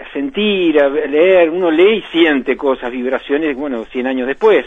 a 0.00 0.12
sentir, 0.12 0.80
a 0.80 0.88
leer, 0.88 1.50
uno 1.50 1.70
lee 1.70 1.98
y 1.98 2.02
siente 2.12 2.56
cosas, 2.56 2.92
vibraciones, 2.92 3.56
bueno, 3.56 3.84
100 3.86 4.06
años 4.06 4.28
después, 4.28 4.64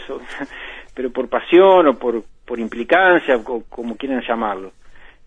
pero 0.94 1.10
por 1.10 1.28
pasión 1.28 1.88
o 1.88 1.94
por, 1.98 2.22
por 2.44 2.60
implicancia, 2.60 3.36
o 3.36 3.64
como 3.68 3.96
quieran 3.96 4.22
llamarlo 4.22 4.72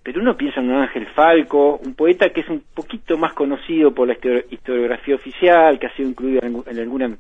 pero 0.03 0.21
uno 0.21 0.35
piensa 0.35 0.59
en 0.61 0.71
un 0.71 0.81
Ángel 0.81 1.05
Falco, 1.07 1.77
un 1.77 1.93
poeta 1.93 2.29
que 2.29 2.41
es 2.41 2.49
un 2.49 2.63
poquito 2.73 3.17
más 3.17 3.33
conocido 3.33 3.93
por 3.93 4.07
la 4.07 4.15
historiografía 4.49 5.15
oficial, 5.15 5.77
que 5.77 5.87
ha 5.87 5.95
sido 5.95 6.09
incluido 6.09 6.41
en, 6.43 6.79
alguna, 6.79 7.15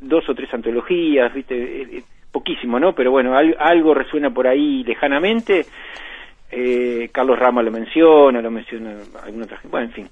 dos 0.00 0.28
o 0.28 0.34
tres 0.34 0.52
antologías, 0.52 1.32
viste, 1.32 1.54
eh, 1.54 1.88
eh, 1.98 2.02
poquísimo, 2.32 2.80
¿no? 2.80 2.92
Pero 2.92 3.12
bueno, 3.12 3.36
algo 3.36 3.94
resuena 3.94 4.30
por 4.30 4.48
ahí 4.48 4.82
lejanamente. 4.82 5.64
Eh, 6.50 7.08
Carlos 7.12 7.38
Rama 7.38 7.62
lo 7.62 7.70
menciona, 7.70 8.40
lo 8.40 8.50
menciona 8.50 8.96
alguna 9.22 9.44
otra 9.44 9.58
gente, 9.58 9.70
bueno, 9.70 9.86
en 9.86 9.92
fin. 9.92 10.08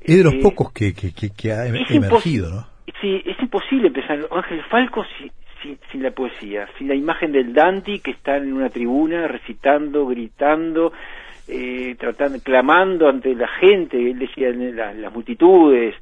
Es 0.00 0.18
de 0.18 0.24
los 0.24 0.34
pocos 0.36 0.72
que, 0.72 0.92
que, 0.92 1.12
que, 1.12 1.52
ha 1.52 1.66
emergido, 1.66 2.50
¿no? 2.50 2.66
Sí, 3.00 3.22
es 3.24 3.38
imposible 3.40 3.90
pensar 3.90 4.18
Ángel 4.30 4.62
Falco 4.64 5.04
sin, 5.18 5.78
sin, 5.90 6.02
la 6.02 6.10
poesía, 6.10 6.68
sin 6.78 6.88
la 6.88 6.94
imagen 6.94 7.32
del 7.32 7.52
Dante 7.54 8.00
que 8.00 8.10
está 8.10 8.36
en 8.36 8.52
una 8.52 8.68
tribuna 8.68 9.26
recitando, 9.26 10.06
gritando, 10.06 10.92
eh, 11.48 11.96
tratando, 11.98 12.38
clamando 12.42 13.08
ante 13.08 13.34
la 13.34 13.48
gente, 13.48 13.96
él 13.98 14.18
decía 14.18 14.50
las 14.50 15.12
multitudes, 15.12 15.94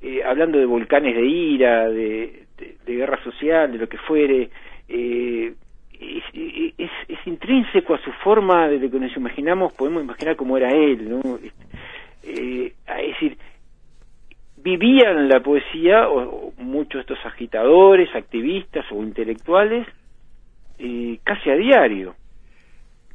eh, 0.00 0.22
hablando 0.24 0.58
de 0.58 0.64
volcanes 0.64 1.16
de 1.16 1.26
ira, 1.26 1.88
de, 1.88 2.46
guerra 2.86 3.22
social, 3.22 3.72
de 3.72 3.78
lo 3.78 3.88
que 3.88 3.98
fuere, 3.98 4.48
eh, 4.88 5.52
es, 6.00 6.90
es, 7.08 7.26
intrínseco 7.26 7.94
a 7.94 8.02
su 8.02 8.12
forma, 8.12 8.68
desde 8.68 8.90
que 8.90 8.98
nos 8.98 9.16
imaginamos, 9.16 9.72
podemos 9.72 10.02
imaginar 10.02 10.36
cómo 10.36 10.56
era 10.56 10.70
él, 10.70 11.08
¿no? 11.08 11.38
Eh, 12.22 12.72
es 12.86 13.06
decir, 13.08 13.36
vivían 14.56 15.28
la 15.28 15.40
poesía, 15.40 16.08
o, 16.08 16.52
muchos 16.58 16.94
de 16.94 17.00
estos 17.00 17.26
agitadores, 17.26 18.08
activistas 18.14 18.86
o 18.92 19.02
intelectuales, 19.02 19.86
casi 21.24 21.50
a 21.50 21.54
diario. 21.56 22.14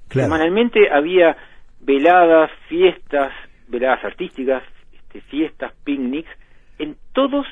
Semanalmente 0.10 0.92
había 0.92 1.36
veladas, 1.86 2.52
fiestas, 2.68 3.32
veladas 3.68 4.04
artísticas, 4.04 4.64
este, 4.94 5.22
fiestas, 5.22 5.74
picnics, 5.84 6.30
en 6.80 6.96
todos 7.14 7.46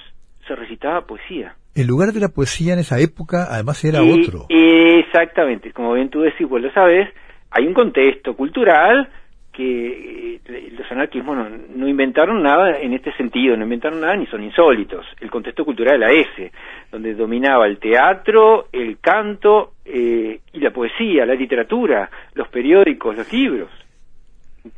se 0.47 0.55
recitaba 0.55 1.01
poesía. 1.05 1.55
El 1.75 1.87
lugar 1.87 2.11
de 2.11 2.19
la 2.19 2.29
poesía 2.29 2.73
en 2.73 2.79
esa 2.79 2.99
época 2.99 3.47
además 3.49 3.83
era 3.85 4.01
otro. 4.01 4.47
Exactamente, 4.49 5.71
como 5.71 5.93
bien 5.93 6.09
tú 6.09 6.21
decís, 6.21 6.47
vos 6.47 6.61
lo 6.61 6.71
sabes, 6.71 7.09
hay 7.49 7.65
un 7.67 7.73
contexto 7.73 8.35
cultural 8.35 9.09
que 9.53 10.35
eh, 10.35 10.73
los 10.77 10.89
anarquismos 10.91 11.37
no, 11.75 11.87
inventaron 11.87 12.41
nada 12.41 12.79
en 12.79 12.93
este 12.93 13.13
sentido, 13.13 13.55
no 13.57 13.63
inventaron 13.63 13.99
nada 13.99 14.15
ni 14.15 14.25
son 14.27 14.43
insólitos. 14.43 15.05
El 15.19 15.29
contexto 15.29 15.65
cultural 15.65 16.01
era 16.01 16.11
ese, 16.11 16.51
donde 16.89 17.13
dominaba 17.13 17.67
el 17.67 17.77
teatro, 17.77 18.67
el 18.71 18.99
canto 18.99 19.73
eh, 19.83 20.39
y 20.53 20.59
la 20.59 20.71
poesía, 20.71 21.25
la 21.25 21.35
literatura, 21.35 22.09
los 22.33 22.47
periódicos, 22.47 23.15
los 23.17 23.31
libros 23.31 23.69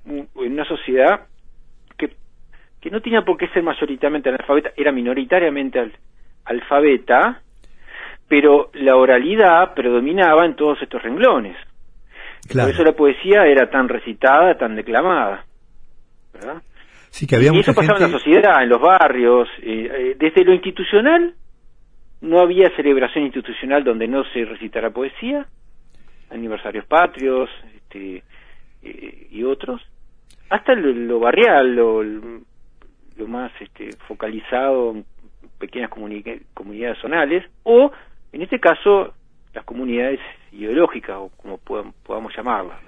en 0.05 0.27
una 0.35 0.65
sociedad 0.65 1.27
que, 1.97 2.11
que 2.81 2.89
no 2.89 3.01
tenía 3.01 3.21
por 3.23 3.37
qué 3.37 3.47
ser 3.49 3.63
mayoritariamente 3.63 4.29
analfabeta, 4.29 4.71
era 4.75 4.91
minoritariamente 4.91 5.91
alfabeta, 6.45 7.41
pero 8.27 8.69
la 8.73 8.95
oralidad 8.95 9.73
predominaba 9.73 10.45
en 10.45 10.55
todos 10.55 10.81
estos 10.81 11.01
renglones. 11.01 11.57
Por 12.51 12.69
eso 12.69 12.83
la 12.83 12.93
poesía 12.93 13.45
era 13.45 13.69
tan 13.69 13.87
recitada, 13.87 14.57
tan 14.57 14.75
declamada. 14.75 15.45
¿verdad? 16.33 16.61
Sí, 17.09 17.27
que 17.27 17.35
había 17.35 17.53
y 17.53 17.59
eso 17.59 17.73
pasaba 17.73 17.99
en 17.99 18.11
la 18.11 18.19
sociedad, 18.19 18.63
en 18.63 18.69
los 18.69 18.81
barrios. 18.81 19.47
Eh, 19.61 19.89
eh, 19.91 20.15
desde 20.17 20.43
lo 20.43 20.53
institucional, 20.53 21.35
no 22.21 22.39
había 22.39 22.75
celebración 22.75 23.25
institucional 23.25 23.83
donde 23.83 24.07
no 24.07 24.23
se 24.33 24.43
recitara 24.45 24.89
poesía, 24.89 25.45
aniversarios 26.31 26.85
patrios, 26.85 27.49
este, 27.75 28.23
eh, 28.83 29.27
y 29.31 29.43
otros, 29.43 29.81
hasta 30.49 30.73
lo, 30.75 31.19
barrial, 31.19 31.75
lo, 31.75 32.03
lo, 32.03 33.27
más 33.27 33.51
este, 33.59 33.89
focalizado 34.07 34.91
en 34.91 35.05
pequeñas 35.59 35.89
comunidades 35.89 36.97
zonales, 37.01 37.43
o 37.63 37.91
en 38.31 38.41
este 38.41 38.59
caso 38.59 39.13
las 39.53 39.65
comunidades 39.65 40.19
ideológicas 40.51 41.17
o 41.17 41.29
como 41.37 41.57
podamos 41.57 42.35
llamarlas. 42.35 42.79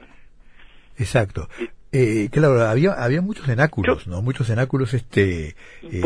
Exacto. 0.97 1.47
Eh, 1.91 2.29
claro, 2.31 2.61
había 2.61 2.91
había 2.91 3.21
muchos 3.21 3.45
cenáculos, 3.45 4.07
¿no? 4.07 4.21
Muchos 4.21 4.47
cenáculos 4.47 4.93
este 4.93 5.55
eh, 5.83 6.01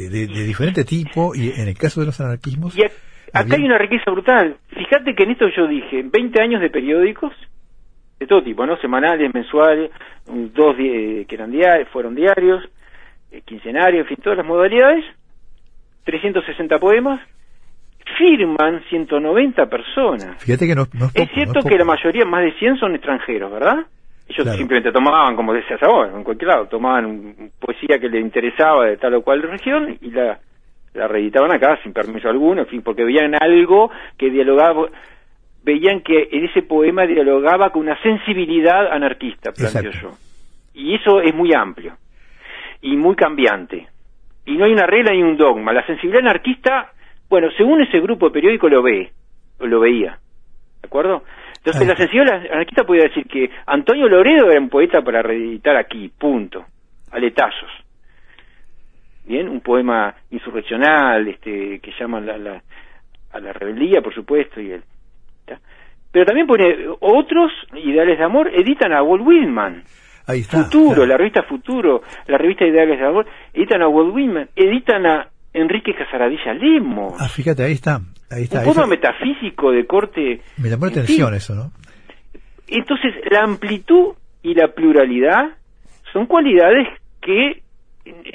de, 0.00 0.08
de, 0.08 0.44
diferente 0.44 0.84
tipo 0.84 1.34
y 1.34 1.50
en 1.50 1.68
el 1.68 1.76
caso 1.76 2.00
de 2.00 2.06
los 2.06 2.20
anarquismos 2.20 2.76
y 2.78 2.84
acá 3.32 3.56
hay 3.56 3.64
una 3.64 3.78
riqueza 3.78 4.10
brutal. 4.12 4.56
Fíjate 4.68 5.14
que 5.16 5.24
en 5.24 5.30
esto 5.32 5.46
yo 5.56 5.66
dije 5.66 6.04
20 6.04 6.40
años 6.40 6.60
de 6.60 6.70
periódicos 6.70 7.32
de 8.24 8.28
todo 8.28 8.42
tipo, 8.42 8.66
¿no? 8.66 8.76
Semanales, 8.78 9.32
mensuales, 9.32 9.90
dos 10.26 10.76
que 10.76 11.26
eran 11.28 11.50
diarios, 11.50 11.88
fueron 11.90 12.14
diarios, 12.14 12.64
eh, 13.30 13.42
quincenarios, 13.44 14.02
en 14.02 14.08
fin, 14.08 14.18
todas 14.22 14.38
las 14.38 14.46
modalidades, 14.46 15.04
360 16.04 16.78
poemas, 16.78 17.20
firman 18.16 18.82
190 18.88 19.66
personas. 19.66 20.42
Fíjate 20.42 20.66
que 20.66 20.74
no, 20.74 20.82
es, 21.14 21.30
cierto 21.32 21.62
que 21.62 21.76
la 21.76 21.84
mayoría, 21.84 22.24
más 22.24 22.42
de 22.42 22.52
100 22.58 22.76
son 22.78 22.94
extranjeros, 22.94 23.52
¿verdad? 23.52 23.86
Ellos 24.26 24.56
simplemente 24.56 24.90
tomaban, 24.90 25.36
como 25.36 25.52
decías 25.52 25.82
ahora, 25.82 26.12
en 26.16 26.24
cualquier 26.24 26.48
lado, 26.48 26.66
tomaban 26.66 27.50
poesía 27.58 27.98
que 27.98 28.08
les 28.08 28.22
interesaba 28.22 28.86
de 28.86 28.96
tal 28.96 29.14
o 29.14 29.22
cual 29.22 29.42
región 29.42 29.98
y 30.00 30.10
la, 30.10 30.38
la 30.94 31.08
reeditaban 31.08 31.52
acá 31.52 31.78
sin 31.82 31.92
permiso 31.92 32.28
alguno, 32.28 32.62
en 32.62 32.68
fin, 32.68 32.82
porque 32.82 33.04
veían 33.04 33.34
algo 33.38 33.90
que 34.16 34.30
dialogaba, 34.30 34.88
veían 35.64 36.02
que 36.02 36.28
en 36.30 36.44
ese 36.44 36.62
poema 36.62 37.06
dialogaba 37.06 37.70
con 37.70 37.82
una 37.82 38.00
sensibilidad 38.02 38.92
anarquista, 38.92 39.52
planteo 39.52 39.90
yo. 39.90 40.10
Y 40.74 40.94
eso 40.94 41.20
es 41.20 41.34
muy 41.34 41.52
amplio 41.54 41.96
y 42.82 42.96
muy 42.96 43.16
cambiante. 43.16 43.88
Y 44.44 44.56
no 44.56 44.66
hay 44.66 44.72
una 44.72 44.86
regla 44.86 45.12
ni 45.12 45.22
un 45.22 45.36
dogma. 45.36 45.72
La 45.72 45.86
sensibilidad 45.86 46.26
anarquista, 46.26 46.92
bueno, 47.30 47.48
según 47.56 47.82
ese 47.82 47.98
grupo 48.00 48.26
de 48.26 48.32
periódico 48.32 48.68
lo 48.68 48.82
ve, 48.82 49.10
lo 49.60 49.80
veía. 49.80 50.18
¿De 50.82 50.86
acuerdo? 50.86 51.22
Entonces 51.56 51.86
la 51.88 51.96
sensibilidad 51.96 52.44
anarquista 52.52 52.84
podía 52.84 53.04
decir 53.04 53.24
que 53.24 53.48
Antonio 53.64 54.06
Loredo 54.06 54.50
era 54.50 54.60
un 54.60 54.68
poeta 54.68 55.00
para 55.00 55.22
reeditar 55.22 55.76
aquí, 55.76 56.10
punto, 56.18 56.66
aletazos. 57.10 57.70
Bien, 59.24 59.48
un 59.48 59.62
poema 59.62 60.14
insurreccional, 60.30 61.26
este, 61.26 61.78
que 61.80 61.92
llaman 61.98 62.26
la, 62.26 62.62
a 63.32 63.40
la 63.40 63.52
rebeldía, 63.54 64.02
por 64.02 64.14
supuesto, 64.14 64.60
y 64.60 64.72
el, 64.72 64.82
pero 66.10 66.26
también 66.26 66.46
pone 66.46 66.64
otros 67.00 67.50
ideales 67.74 68.18
de 68.18 68.24
amor, 68.24 68.48
editan 68.54 68.92
a 68.92 69.02
Walt 69.02 69.26
Whitman. 69.26 69.82
Ahí 70.26 70.40
está, 70.40 70.64
Futuro, 70.64 71.04
la 71.04 71.16
revista 71.16 71.42
Futuro, 71.42 72.02
la 72.28 72.38
revista 72.38 72.64
Ideales 72.64 72.98
de 72.98 73.06
Amor, 73.06 73.26
editan 73.52 73.82
a 73.82 73.88
Walt 73.88 74.14
Whitman, 74.14 74.48
editan 74.56 75.04
a 75.04 75.28
Enrique 75.52 75.92
Casaradilla 75.94 76.54
Lemos. 76.54 77.14
Ah, 77.20 77.28
fíjate, 77.28 77.62
ahí 77.62 77.72
está. 77.72 78.00
Ahí 78.30 78.44
está 78.44 78.60
un 78.60 78.64
poema 78.64 78.86
metafísico 78.86 79.70
de 79.70 79.86
corte. 79.86 80.40
Me 80.56 80.70
llamó 80.70 80.86
la 80.86 80.92
atención 80.92 81.34
eso, 81.34 81.54
¿no? 81.54 81.72
Entonces, 82.68 83.12
la 83.30 83.40
amplitud 83.40 84.14
y 84.42 84.54
la 84.54 84.68
pluralidad 84.68 85.56
son 86.12 86.26
cualidades 86.26 86.88
que 87.20 87.62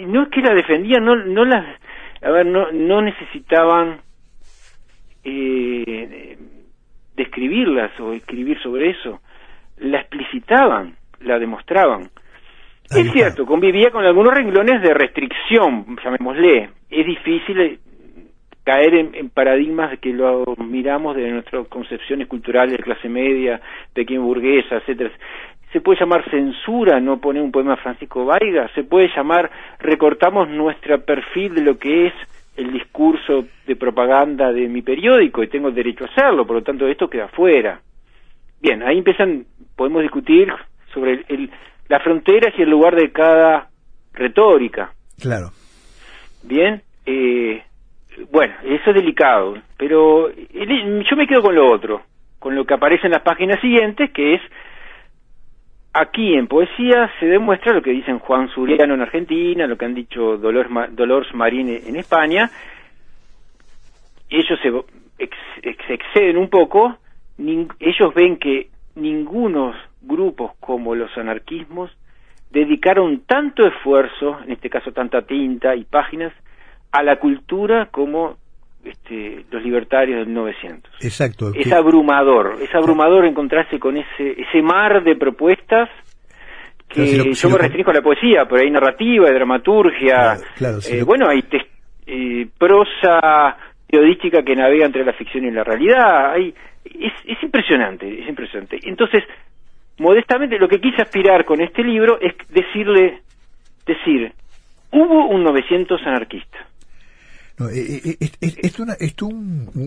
no 0.05 0.23
es 0.23 0.29
que 0.29 0.41
la 0.41 0.53
defendían, 0.53 1.03
no, 1.03 1.15
no 1.15 1.45
las, 1.45 1.65
a 2.21 2.29
ver, 2.29 2.45
no, 2.45 2.71
no 2.71 3.01
necesitaban 3.01 4.01
eh, 5.23 6.37
describirlas 7.19 7.91
o 7.99 8.13
escribir 8.13 8.57
sobre 8.61 8.91
eso, 8.91 9.19
la 9.77 9.99
explicitaban, 9.99 10.95
la 11.19 11.37
demostraban. 11.37 12.09
es 12.89 13.11
cierto, 13.11 13.45
convivía 13.45 13.91
con 13.91 14.05
algunos 14.05 14.33
renglones 14.33 14.81
de 14.81 14.93
restricción, 14.93 15.97
llamémosle. 16.03 16.69
Es 16.89 17.05
difícil 17.05 17.59
eh, 17.59 17.77
caer 18.63 18.95
en, 18.95 19.29
paradigmas 19.29 19.99
que 19.99 20.13
lo 20.13 20.45
miramos 20.57 21.15
de 21.15 21.29
nuestras 21.29 21.67
concepciones 21.67 22.27
culturales 22.27 22.77
de 22.77 22.83
clase 22.83 23.09
media, 23.09 23.59
pequeña 23.93 24.21
burguesa, 24.21 24.77
etcétera. 24.77 25.11
Se 25.73 25.81
puede 25.81 25.99
llamar 25.99 26.27
censura, 26.31 26.99
no 26.99 27.19
poner 27.19 27.43
un 27.43 27.51
poema 27.51 27.75
de 27.75 27.81
Francisco 27.81 28.25
Vaiga, 28.25 28.69
se 28.73 28.83
puede 28.83 29.09
llamar 29.15 29.51
recortamos 29.79 30.49
nuestro 30.49 30.99
perfil 31.01 31.53
de 31.53 31.61
lo 31.61 31.77
que 31.77 32.07
es 32.07 32.13
el 32.59 32.73
discurso 32.73 33.45
de 33.65 33.75
propaganda 33.77 34.51
de 34.51 34.67
mi 34.67 34.81
periódico 34.81 35.41
y 35.41 35.47
tengo 35.47 35.69
el 35.69 35.75
derecho 35.75 36.03
a 36.03 36.07
hacerlo, 36.07 36.45
por 36.45 36.57
lo 36.57 36.61
tanto 36.61 36.87
esto 36.87 37.09
queda 37.09 37.29
fuera. 37.29 37.79
Bien, 38.61 38.83
ahí 38.83 38.97
empiezan, 38.97 39.45
podemos 39.77 40.01
discutir 40.01 40.51
sobre 40.93 41.23
el, 41.29 41.49
las 41.87 42.03
fronteras 42.03 42.53
y 42.57 42.61
el 42.61 42.69
lugar 42.69 42.95
de 42.95 43.11
cada 43.11 43.69
retórica. 44.13 44.91
Claro. 45.21 45.51
Bien, 46.43 46.81
eh, 47.05 47.63
bueno, 48.29 48.53
eso 48.65 48.89
es 48.89 48.95
delicado, 48.95 49.57
pero 49.77 50.29
yo 50.29 51.15
me 51.15 51.27
quedo 51.27 51.41
con 51.41 51.55
lo 51.55 51.71
otro, 51.71 52.01
con 52.39 52.55
lo 52.55 52.65
que 52.65 52.73
aparece 52.73 53.07
en 53.07 53.13
las 53.13 53.21
páginas 53.21 53.61
siguientes, 53.61 54.11
que 54.11 54.35
es 54.35 54.41
aquí 55.93 56.35
en 56.35 56.47
poesía 56.47 57.11
se 57.19 57.25
demuestra 57.25 57.73
lo 57.73 57.81
que 57.81 57.91
dicen 57.91 58.19
Juan 58.19 58.49
Suriano 58.49 58.93
en 58.93 59.01
Argentina, 59.01 59.67
lo 59.67 59.77
que 59.77 59.85
han 59.85 59.95
dicho 59.95 60.37
Dolores, 60.37 60.71
Dolores 60.91 61.33
Marín 61.33 61.69
en 61.69 61.95
España. 61.95 62.49
Ellos 64.29 64.59
se, 64.61 64.71
exceden 65.89 66.37
un 66.37 66.49
poco, 66.49 66.97
ellos 67.37 68.13
ven 68.13 68.37
que 68.37 68.69
ningunos 68.95 69.75
grupos 70.01 70.51
como 70.59 70.95
los 70.95 71.15
anarquismos 71.17 71.91
dedicaron 72.51 73.21
tanto 73.21 73.65
esfuerzo, 73.67 74.39
en 74.43 74.51
este 74.51 74.69
caso 74.69 74.91
tanta 74.91 75.23
tinta 75.23 75.75
y 75.75 75.83
páginas, 75.83 76.33
a 76.91 77.03
la 77.03 77.17
cultura 77.17 77.87
como 77.91 78.37
este, 78.83 79.45
los 79.51 79.63
libertarios 79.63 80.25
del 80.25 80.33
900. 80.33 80.91
Exacto. 81.01 81.51
Es 81.53 81.71
abrumador, 81.71 82.57
es 82.61 82.73
abrumador 82.73 83.25
encontrarse 83.25 83.79
con 83.79 83.97
ese, 83.97 84.41
ese 84.41 84.61
mar 84.61 85.03
de 85.03 85.15
propuestas 85.15 85.89
que 86.87 87.33
yo 87.33 87.49
me 87.49 87.57
restringo 87.57 87.91
a 87.91 87.93
la 87.93 88.01
poesía, 88.01 88.45
pero 88.49 88.61
hay 88.61 88.71
narrativa, 88.71 89.27
hay 89.27 89.33
dramaturgia, 89.33 90.37
eh, 90.89 91.03
bueno, 91.03 91.29
hay 91.29 91.43
eh, 92.07 92.47
prosa 92.57 93.57
periodística 93.87 94.41
que 94.43 94.55
navega 94.55 94.85
entre 94.85 95.05
la 95.05 95.13
ficción 95.13 95.45
y 95.45 95.51
la 95.51 95.63
realidad, 95.63 96.31
hay, 96.31 96.53
es, 96.85 97.13
es 97.25 97.43
impresionante, 97.43 98.21
es 98.21 98.27
impresionante. 98.27 98.79
Entonces, 98.83 99.23
modestamente, 99.99 100.57
lo 100.57 100.67
que 100.67 100.79
quise 100.79 101.01
aspirar 101.01 101.45
con 101.45 101.61
este 101.61 101.83
libro 101.83 102.19
es 102.19 102.33
decirle, 102.49 103.21
decir, 103.85 104.31
hubo 104.91 105.27
un 105.27 105.43
900 105.43 106.01
anarquista, 106.05 106.57
no, 107.59 107.69
eh, 107.69 108.01
eh, 108.05 108.15
eh, 108.21 108.29
es, 108.39 108.57
es, 108.57 108.79
una, 108.79 108.93
es 108.93 109.15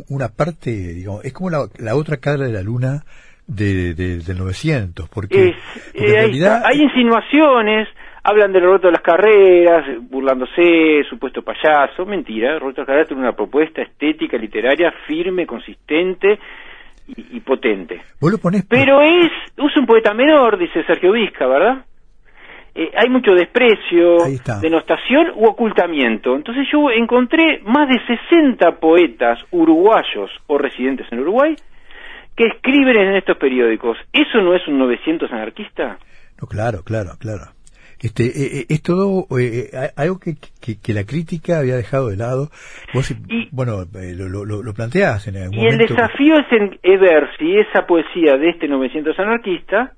una 0.08 0.28
parte, 0.28 0.70
digamos, 0.70 1.24
es 1.24 1.32
como 1.32 1.48
la, 1.48 1.64
la 1.78 1.96
otra 1.96 2.18
cara 2.18 2.44
de 2.44 2.52
la 2.52 2.62
luna 2.62 3.02
de, 3.46 3.94
del 3.94 4.38
900, 4.38 5.08
porque, 5.08 5.54
en 5.94 6.06
realidad... 6.06 6.62
Hay, 6.64 6.82
insinuaciones, 6.82 7.88
hablan 8.22 8.52
del 8.52 8.64
roto 8.64 8.88
de 8.88 8.92
las 8.92 9.02
carreras, 9.02 9.86
burlándose, 10.02 11.02
supuesto 11.08 11.42
payaso, 11.42 12.04
mentira, 12.04 12.54
el 12.54 12.60
roto 12.60 12.74
de 12.74 12.80
las 12.82 12.86
carreras 12.86 13.08
tiene 13.08 13.22
una 13.22 13.36
propuesta 13.36 13.80
estética, 13.80 14.36
literaria, 14.36 14.92
firme, 15.06 15.46
consistente 15.46 16.38
y, 17.08 17.40
potente. 17.40 18.02
¿Vos 18.20 18.32
lo 18.32 18.38
ponés 18.38 18.66
Pero 18.68 19.00
es, 19.00 19.30
usa 19.58 19.80
un 19.80 19.86
poeta 19.86 20.14
menor, 20.14 20.58
dice 20.58 20.84
Sergio 20.84 21.12
Vizca, 21.12 21.46
¿verdad? 21.46 21.84
Eh, 22.74 22.90
hay 22.96 23.10
mucho 23.10 23.34
desprecio, 23.34 24.16
denostación 24.62 25.32
u 25.34 25.46
ocultamiento. 25.46 26.34
Entonces 26.34 26.66
yo 26.72 26.90
encontré 26.90 27.60
más 27.64 27.86
de 27.88 28.00
60 28.30 28.80
poetas 28.80 29.38
uruguayos 29.50 30.30
o 30.46 30.56
residentes 30.56 31.06
en 31.10 31.20
Uruguay 31.20 31.54
que 32.34 32.46
escriben 32.46 32.96
en 32.96 33.16
estos 33.16 33.36
periódicos. 33.36 33.98
¿Eso 34.12 34.40
no 34.40 34.54
es 34.54 34.66
un 34.66 34.78
900 34.78 35.30
anarquista? 35.32 35.98
No, 36.40 36.48
claro, 36.48 36.82
claro, 36.82 37.10
claro. 37.18 37.52
Este, 38.00 38.24
eh, 38.24 38.60
eh, 38.60 38.66
es 38.70 38.82
todo 38.82 39.28
algo 39.96 40.18
que, 40.18 40.34
que, 40.82 40.92
la 40.92 41.04
crítica 41.04 41.58
había 41.58 41.76
dejado 41.76 42.08
de 42.08 42.16
lado. 42.16 42.48
Vos, 42.92 43.14
bueno, 43.52 43.84
lo, 43.92 44.44
lo, 44.44 44.62
lo, 44.62 44.74
planteás 44.74 45.28
en 45.28 45.36
algún 45.36 45.58
Y 45.58 45.66
el 45.66 45.78
desafío 45.78 46.34
es, 46.34 46.50
en, 46.50 46.78
es 46.82 47.00
ver 47.00 47.28
si 47.38 47.58
esa 47.58 47.86
poesía 47.86 48.38
de 48.38 48.48
este 48.48 48.66
900 48.66 49.16
anarquista 49.20 49.92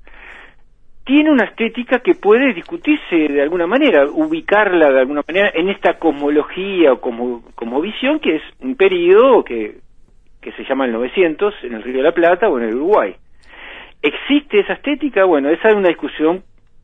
tiene 1.04 1.30
una 1.30 1.44
estética 1.44 1.98
que 1.98 2.14
puede 2.14 2.54
discutirse 2.54 3.16
de 3.16 3.42
alguna 3.42 3.66
manera, 3.66 4.06
ubicarla 4.06 4.90
de 4.90 5.00
alguna 5.00 5.22
manera 5.26 5.50
en 5.54 5.68
esta 5.68 5.98
cosmología 5.98 6.92
o 6.94 7.00
como, 7.00 7.42
como 7.54 7.80
visión 7.80 8.20
que 8.20 8.36
es 8.36 8.42
un 8.60 8.74
periodo 8.74 9.44
que, 9.44 9.76
que 10.40 10.52
se 10.52 10.64
llama 10.64 10.86
el 10.86 10.92
900 10.92 11.54
en 11.64 11.74
el 11.74 11.82
Río 11.82 11.98
de 11.98 12.02
la 12.04 12.12
Plata 12.12 12.48
o 12.48 12.58
en 12.58 12.64
el 12.64 12.74
Uruguay. 12.76 13.14
¿Existe 14.00 14.60
esa 14.60 14.74
estética? 14.74 15.24
Bueno, 15.24 15.50
esa 15.50 15.68
es 15.68 15.74
una 15.74 15.88
discusión 15.88 16.42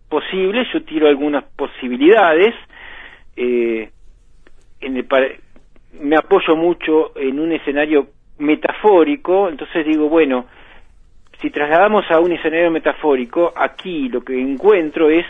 posible, 0.09 0.67
yo 0.73 0.83
tiro 0.85 1.09
algunas 1.09 1.45
posibilidades. 1.57 2.55
Eh, 3.37 3.91
en 4.81 5.07
me 6.01 6.17
apoyo 6.17 6.57
mucho 6.57 7.17
en 7.17 7.41
un 7.41 7.53
escenario 7.53 8.09
metafórico, 8.39 9.49
entonces 9.49 9.87
digo, 9.87 10.09
bueno, 10.09 10.47
si 11.41 11.51
trasladamos 11.51 12.05
a 12.11 12.21
un 12.21 12.33
escenario 12.33 12.71
metafórico, 12.71 13.53
aquí 13.57 14.09
lo 14.09 14.23
que 14.23 14.41
encuentro 14.41 15.11
es 15.11 15.25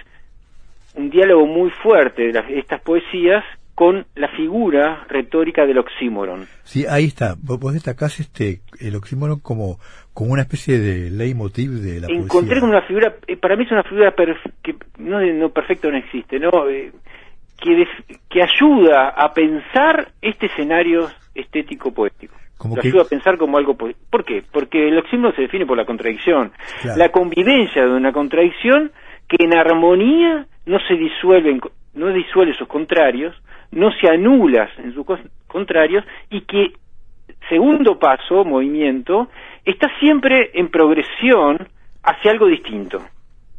un 0.95 1.11
diálogo 1.11 1.47
muy 1.47 1.71
fuerte 1.71 2.33
de 2.33 2.59
estas 2.59 2.81
poesías 2.81 3.45
con 3.75 4.05
la 4.15 4.29
figura 4.29 5.07
retórica 5.09 5.65
del 5.65 5.79
oxímoron. 5.79 6.47
Sí, 6.65 6.85
ahí 6.87 7.07
está. 7.07 7.35
Vos, 7.41 7.73
destacás 7.73 8.21
este, 8.21 8.61
el 8.79 8.95
oxímoron 8.97 9.41
como, 9.41 9.79
como 10.13 10.33
una 10.33 10.43
especie 10.43 10.79
de 10.79 11.11
leitmotiv 11.11 11.71
de 11.71 12.01
la 12.01 12.09
Encontré 12.09 12.61
como 12.61 12.73
una 12.73 12.83
figura, 12.83 13.17
eh, 13.27 13.37
para 13.37 13.57
mí 13.57 13.65
es 13.65 13.73
una 13.73 13.85
figura 13.85 14.15
que 14.63 14.75
no, 14.99 15.21
no 15.23 15.49
perfecto 15.49 15.91
no 15.91 15.97
existe, 15.97 16.39
¿no? 16.39 16.69
Eh, 16.69 16.93
que, 17.57 17.87
que 18.29 18.43
ayuda 18.43 19.11
a 19.11 19.33
pensar 19.33 20.13
este 20.21 20.47
escenario 20.47 21.09
estético 21.35 21.93
poético. 21.93 22.35
Como 22.61 22.77
que... 22.77 22.89
ayuda 22.89 23.05
a 23.05 23.07
pensar 23.07 23.39
como 23.39 23.57
algo... 23.57 23.75
¿Por 23.75 24.23
qué? 24.23 24.43
Porque 24.53 24.89
el 24.89 24.99
oxímoron 24.99 25.35
se 25.35 25.43
define 25.43 25.65
por 25.65 25.79
la 25.79 25.87
contradicción. 25.87 26.53
La 26.95 27.09
convivencia 27.09 27.87
de 27.87 27.91
una 27.91 28.13
contradicción 28.13 28.93
que 29.27 29.43
en 29.43 29.57
armonía 29.57 30.45
no 30.67 30.79
se 30.87 30.95
disuelve, 30.95 31.59
no 31.95 32.13
disuelve 32.13 32.53
sus 32.53 32.69
contrarios, 32.69 33.35
no 33.71 33.91
se 33.93 34.09
anula 34.09 34.69
en 34.77 34.93
sus 34.93 35.07
contrarios 35.47 36.05
y 36.29 36.43
que, 36.43 36.75
segundo 37.49 37.99
paso, 37.99 38.45
movimiento, 38.45 39.31
está 39.65 39.89
siempre 39.99 40.51
en 40.53 40.69
progresión 40.69 41.67
hacia 42.03 42.31
algo 42.31 42.47
distinto. 42.47 42.99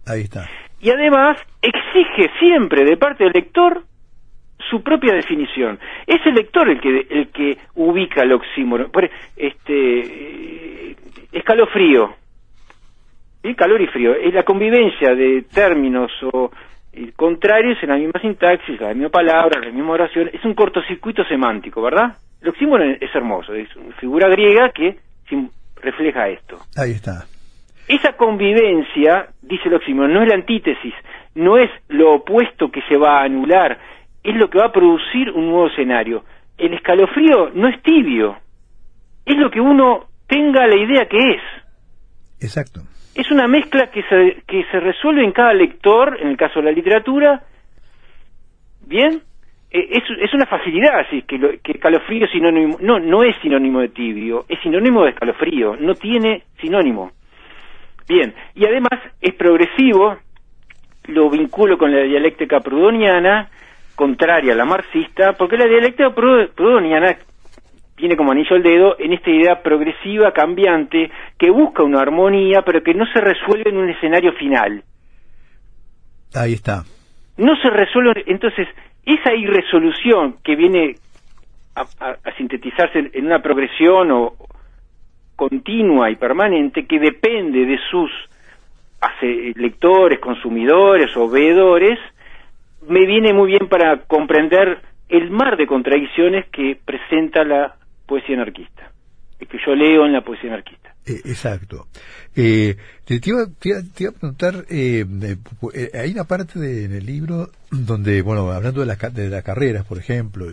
Ahí 0.05 0.21
está. 0.21 0.47
Y 0.79 0.91
además 0.91 1.39
exige 1.59 2.29
siempre 2.37 2.85
de 2.85 2.97
parte 2.97 3.23
del 3.23 3.33
lector 3.33 3.83
su 4.71 4.81
propia 4.81 5.13
definición. 5.13 5.77
Es 6.07 6.25
el 6.25 6.33
lector 6.33 6.67
el 6.69 6.79
que 6.79 7.05
el 7.09 7.27
que 7.27 7.57
ubica 7.75 8.23
el 8.23 8.31
oxímoron. 8.31 8.89
Este 9.35 9.99
eh, 9.99 10.95
escalofrío. 11.31 12.15
¿sí? 13.43 13.53
Calor 13.53 13.81
y 13.81 13.87
frío. 13.87 14.15
Es 14.15 14.33
la 14.33 14.43
convivencia 14.43 15.13
de 15.13 15.43
términos 15.53 16.11
o 16.31 16.51
contrarios 17.15 17.77
en 17.83 17.89
la 17.89 17.95
misma 17.97 18.19
sintaxis, 18.19 18.79
la 18.79 18.93
misma 18.93 19.09
palabra, 19.09 19.59
la 19.61 19.71
misma 19.71 19.91
oración. 19.91 20.29
Es 20.33 20.43
un 20.43 20.53
cortocircuito 20.53 21.23
semántico, 21.25 21.81
¿verdad? 21.81 22.15
El 22.41 22.49
oxímoron 22.49 22.97
es 22.99 23.13
hermoso. 23.13 23.53
Es 23.53 23.75
una 23.75 23.95
figura 23.95 24.29
griega 24.29 24.71
que 24.71 24.97
refleja 25.75 26.29
esto. 26.29 26.57
Ahí 26.77 26.91
está. 26.91 27.25
Esa 27.87 28.13
convivencia, 28.13 29.27
dice 29.41 29.67
el 29.67 29.75
oxímoron, 29.75 30.13
no 30.13 30.21
es 30.21 30.29
la 30.29 30.35
antítesis, 30.35 30.93
no 31.35 31.57
es 31.57 31.69
lo 31.89 32.13
opuesto 32.13 32.71
que 32.71 32.81
se 32.83 32.95
va 32.95 33.19
a 33.19 33.23
anular, 33.23 33.77
es 34.23 34.35
lo 34.35 34.49
que 34.49 34.59
va 34.59 34.67
a 34.67 34.71
producir 34.71 35.31
un 35.31 35.49
nuevo 35.49 35.67
escenario. 35.67 36.23
El 36.57 36.73
escalofrío 36.73 37.51
no 37.53 37.67
es 37.67 37.81
tibio, 37.81 38.37
es 39.25 39.37
lo 39.37 39.49
que 39.49 39.59
uno 39.59 40.05
tenga 40.27 40.67
la 40.67 40.75
idea 40.75 41.07
que 41.07 41.17
es. 41.17 41.41
Exacto. 42.39 42.81
Es 43.15 43.29
una 43.31 43.47
mezcla 43.47 43.91
que 43.91 44.03
se, 44.03 44.43
que 44.47 44.63
se 44.71 44.79
resuelve 44.79 45.23
en 45.23 45.31
cada 45.31 45.53
lector, 45.53 46.17
en 46.21 46.29
el 46.29 46.37
caso 46.37 46.59
de 46.59 46.65
la 46.65 46.71
literatura, 46.71 47.43
¿bien? 48.87 49.21
E, 49.69 49.79
es, 49.79 50.03
es 50.21 50.33
una 50.33 50.45
facilidad, 50.45 50.99
así 50.99 51.23
que, 51.23 51.37
lo, 51.37 51.49
que 51.61 51.73
escalofrío 51.73 52.25
es 52.25 52.31
sinónimo, 52.31 52.77
no, 52.81 52.99
no 52.99 53.23
es 53.23 53.35
sinónimo 53.41 53.79
de 53.79 53.89
tibio, 53.89 54.45
es 54.47 54.59
sinónimo 54.61 55.03
de 55.03 55.11
escalofrío, 55.11 55.75
no 55.77 55.95
tiene 55.95 56.43
sinónimo. 56.59 57.11
Bien, 58.07 58.33
y 58.55 58.65
además 58.65 58.99
es 59.21 59.33
progresivo, 59.35 60.17
lo 61.07 61.29
vinculo 61.29 61.77
con 61.77 61.93
la 61.93 62.03
dialéctica 62.03 62.59
prudoniana, 62.59 63.49
contraria 63.95 64.53
a 64.53 64.55
la 64.55 64.65
marxista, 64.65 65.33
porque 65.33 65.57
la 65.57 65.65
dialéctica 65.65 66.13
prudoniana 66.13 67.17
tiene 67.95 68.17
como 68.17 68.31
anillo 68.31 68.55
el 68.55 68.63
dedo 68.63 68.95
en 68.99 69.13
esta 69.13 69.29
idea 69.29 69.61
progresiva, 69.61 70.31
cambiante, 70.31 71.11
que 71.37 71.51
busca 71.51 71.83
una 71.83 72.01
armonía, 72.01 72.63
pero 72.63 72.81
que 72.81 72.93
no 72.93 73.05
se 73.05 73.21
resuelve 73.21 73.69
en 73.69 73.77
un 73.77 73.89
escenario 73.89 74.33
final. 74.33 74.83
Ahí 76.33 76.53
está. 76.53 76.83
No 77.37 77.55
se 77.57 77.69
resuelve, 77.69 78.23
entonces, 78.25 78.67
esa 79.05 79.33
irresolución 79.35 80.37
que 80.43 80.55
viene 80.55 80.95
a, 81.75 81.85
sintetizarse 82.37 83.11
en 83.13 83.25
una 83.25 83.41
progresión 83.41 84.11
o 84.11 84.33
continua 85.35 86.09
y 86.09 86.15
permanente, 86.15 86.85
que 86.85 86.99
depende 86.99 87.65
de 87.65 87.79
sus 87.89 88.11
lectores, 89.55 90.19
consumidores 90.19 91.15
o 91.17 91.29
veedores, 91.29 91.99
me 92.87 93.05
viene 93.05 93.33
muy 93.33 93.51
bien 93.51 93.67
para 93.69 94.03
comprender 94.03 94.81
el 95.09 95.29
mar 95.29 95.57
de 95.57 95.67
contradicciones 95.67 96.45
que 96.51 96.77
presenta 96.83 97.43
la 97.43 97.75
poesía 98.05 98.35
anarquista, 98.35 98.91
que 99.39 99.57
yo 99.65 99.75
leo 99.75 100.05
en 100.05 100.13
la 100.13 100.21
poesía 100.21 100.51
anarquista. 100.51 100.81
Eh, 101.05 101.21
exacto. 101.25 101.87
Eh, 102.35 102.75
te, 103.05 103.19
iba, 103.25 103.41
a 103.41 104.11
preguntar, 104.11 104.65
eh, 104.69 105.05
hay 105.93 106.11
una 106.11 106.25
parte 106.25 106.59
del 106.59 107.05
libro 107.05 107.49
donde, 107.71 108.21
bueno, 108.21 108.51
hablando 108.51 108.81
de, 108.81 108.85
la, 108.85 108.95
de 108.95 109.29
las 109.29 109.43
carreras, 109.43 109.85
por 109.85 109.97
ejemplo, 109.97 110.45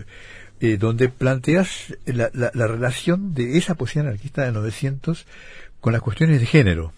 donde 0.78 1.08
planteas 1.08 1.96
la, 2.04 2.30
la, 2.32 2.66
relación 2.66 3.32
de 3.32 3.58
esa 3.58 3.76
poesía 3.76 4.02
anarquista 4.02 4.44
de 4.44 4.50
900 4.50 5.24
con 5.80 5.92
las 5.92 6.02
cuestiones 6.02 6.40
de 6.40 6.46
género. 6.46 6.90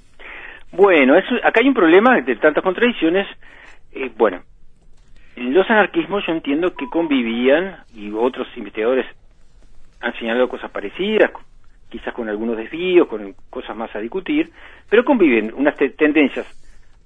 Bueno, 0.72 1.14
acá 1.44 1.60
hay 1.60 1.68
un 1.68 1.74
problema 1.74 2.20
de 2.22 2.36
tantas 2.36 2.62
contradicciones. 2.62 3.26
bueno, 4.16 4.42
los 5.48 5.68
anarquismos 5.70 6.24
yo 6.26 6.32
entiendo 6.32 6.74
que 6.74 6.88
convivían, 6.88 7.76
y 7.94 8.12
otros 8.12 8.46
investigadores 8.56 9.06
han 10.00 10.12
señalado 10.18 10.48
cosas 10.48 10.70
parecidas, 10.70 11.30
quizás 11.88 12.14
con 12.14 12.28
algunos 12.28 12.56
desvíos, 12.56 13.08
con 13.08 13.34
cosas 13.48 13.76
más 13.76 13.94
a 13.94 14.00
discutir, 14.00 14.50
pero 14.88 15.04
conviven 15.04 15.52
unas 15.54 15.76
tendencias 15.96 16.46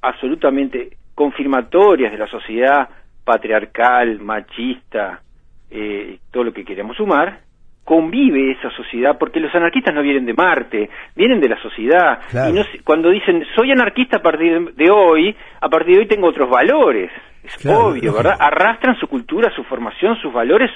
absolutamente 0.03 0.97
confirmatorias 1.15 2.13
de 2.13 2.19
la 2.19 2.27
sociedad 2.27 2.89
patriarcal, 3.25 4.21
machista, 4.21 5.23
eh, 5.71 6.19
todo 6.31 6.45
lo 6.45 6.53
que 6.53 6.65
queremos 6.65 6.97
sumar, 6.97 7.41
convive 7.85 8.53
esa 8.53 8.71
sociedad, 8.71 9.17
porque 9.19 9.41
los 9.41 9.55
anarquistas 9.55 9.95
no 9.95 10.03
vienen 10.03 10.25
de 10.25 10.33
Marte, 10.33 10.89
vienen 11.15 11.41
de 11.41 11.49
la 11.51 11.61
sociedad. 11.61 12.21
Y 12.49 12.53
no, 12.53 12.63
cuando 12.83 13.11
dicen, 13.11 13.45
soy 13.55 13.71
anarquista 13.71 14.17
a 14.17 14.23
partir 14.23 14.75
de 14.75 14.91
hoy, 14.91 15.37
a 15.61 15.69
partir 15.69 15.95
de 15.95 16.01
hoy 16.01 16.09
tengo 16.09 16.29
otros 16.29 16.49
valores. 16.49 17.11
Es 17.43 17.67
obvio, 17.67 18.15
¿verdad? 18.15 18.37
Arrastran 18.41 18.97
su 18.97 19.07
cultura, 19.07 19.53
su 19.55 19.65
formación, 19.65 20.17
sus 20.17 20.33
valores, 20.33 20.71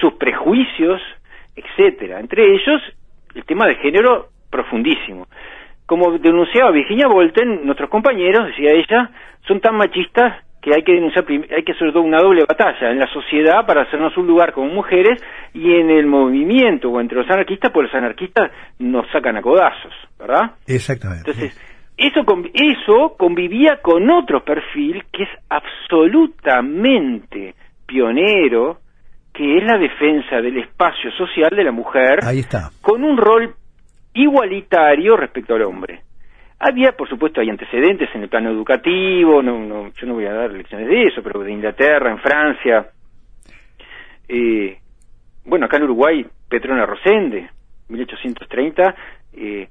sus 0.00 0.12
prejuicios, 0.14 1.00
etcétera. 1.56 2.20
Entre 2.20 2.44
ellos, 2.44 2.82
el 3.34 3.44
tema 3.44 3.66
de 3.66 3.76
género 3.76 4.28
profundísimo. 4.50 5.26
Como 5.86 6.18
denunciaba 6.18 6.70
Virginia 6.70 7.08
Volten, 7.08 7.64
nuestros 7.64 7.88
compañeros, 7.88 8.46
decía 8.48 8.72
ella, 8.72 9.10
son 9.48 9.60
tan 9.60 9.74
machistas 9.76 10.44
que 10.60 10.74
hay 10.74 10.82
que 10.82 10.92
denunciar, 10.92 11.24
hay 11.28 11.62
que 11.64 11.72
hacer 11.72 11.88
una 11.96 12.18
doble 12.18 12.44
batalla 12.46 12.90
en 12.90 12.98
la 12.98 13.06
sociedad 13.06 13.64
para 13.66 13.82
hacernos 13.82 14.16
un 14.16 14.26
lugar 14.26 14.52
como 14.52 14.68
mujeres 14.68 15.22
y 15.54 15.72
en 15.74 15.90
el 15.90 16.06
movimiento 16.06 16.90
o 16.90 17.00
entre 17.00 17.18
los 17.18 17.30
anarquistas, 17.30 17.70
pues 17.72 17.86
los 17.86 17.94
anarquistas 17.94 18.50
nos 18.78 19.08
sacan 19.10 19.36
a 19.36 19.42
codazos, 19.42 19.92
¿verdad? 20.18 20.52
Exactamente. 20.66 21.30
Entonces, 21.30 21.58
eso, 21.96 22.20
eso 22.54 23.16
convivía 23.18 23.78
con 23.82 24.10
otro 24.10 24.44
perfil 24.44 25.04
que 25.12 25.24
es 25.24 25.28
absolutamente 25.48 27.54
pionero, 27.86 28.78
que 29.32 29.58
es 29.58 29.64
la 29.64 29.78
defensa 29.78 30.40
del 30.40 30.58
espacio 30.58 31.10
social 31.12 31.50
de 31.50 31.64
la 31.64 31.72
mujer, 31.72 32.20
Ahí 32.22 32.40
está. 32.40 32.70
con 32.82 33.04
un 33.04 33.16
rol 33.16 33.54
igualitario 34.14 35.16
respecto 35.16 35.54
al 35.54 35.62
hombre. 35.62 36.02
Había, 36.60 36.92
por 36.92 37.08
supuesto, 37.08 37.40
hay 37.40 37.50
antecedentes 37.50 38.08
en 38.14 38.22
el 38.22 38.28
plano 38.28 38.50
educativo, 38.50 39.42
no, 39.42 39.58
no, 39.58 39.92
yo 39.94 40.06
no 40.06 40.14
voy 40.14 40.26
a 40.26 40.34
dar 40.34 40.52
lecciones 40.52 40.88
de 40.88 41.04
eso, 41.04 41.22
pero 41.22 41.40
de 41.40 41.52
Inglaterra, 41.52 42.10
en 42.10 42.18
Francia. 42.18 42.90
Eh, 44.28 44.78
bueno, 45.44 45.66
acá 45.66 45.78
en 45.78 45.84
Uruguay, 45.84 46.26
Petrona 46.48 46.84
Rosende, 46.84 47.48
1830, 47.88 48.94
eh, 49.32 49.68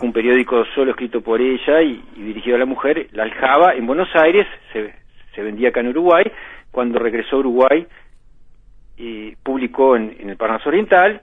un 0.00 0.12
periódico 0.12 0.64
solo 0.74 0.92
escrito 0.92 1.20
por 1.20 1.40
ella 1.40 1.82
y, 1.82 2.00
dirigido 2.16 2.56
a 2.56 2.60
la 2.60 2.66
mujer, 2.66 3.08
La 3.12 3.24
Aljaba, 3.24 3.74
en 3.74 3.86
Buenos 3.86 4.08
Aires, 4.14 4.46
se, 4.72 4.94
se 5.34 5.42
vendía 5.42 5.70
acá 5.70 5.80
en 5.80 5.88
Uruguay. 5.88 6.24
Cuando 6.70 6.98
regresó 6.98 7.36
a 7.36 7.40
Uruguay, 7.40 7.86
y 8.96 9.36
publicó 9.36 9.96
en, 9.96 10.28
el 10.28 10.36
Parnaso 10.36 10.68
Oriental 10.68 11.22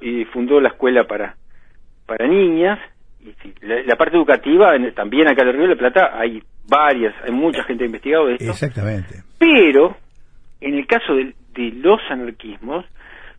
y 0.00 0.24
fundó 0.26 0.60
la 0.60 0.68
escuela 0.68 1.06
para, 1.06 1.36
para 2.06 2.26
niñas. 2.26 2.78
Y 3.26 3.66
la, 3.66 3.96
parte 3.96 4.16
educativa, 4.16 4.72
también 4.94 5.28
acá 5.28 5.42
en 5.42 5.48
el 5.48 5.54
Río 5.54 5.68
de 5.68 5.74
la 5.74 5.78
Plata, 5.78 6.10
hay 6.14 6.42
varias, 6.68 7.14
hay 7.24 7.32
mucha 7.32 7.64
gente 7.64 7.84
ha 7.84 7.86
investigado 7.86 8.28
esto. 8.28 8.44
Exactamente. 8.44 9.22
Pero, 9.38 9.96
en 10.60 10.74
el 10.74 10.86
caso 10.86 11.14
de, 11.14 11.34
de 11.54 11.72
los 11.72 12.00
anarquismos, 12.08 12.84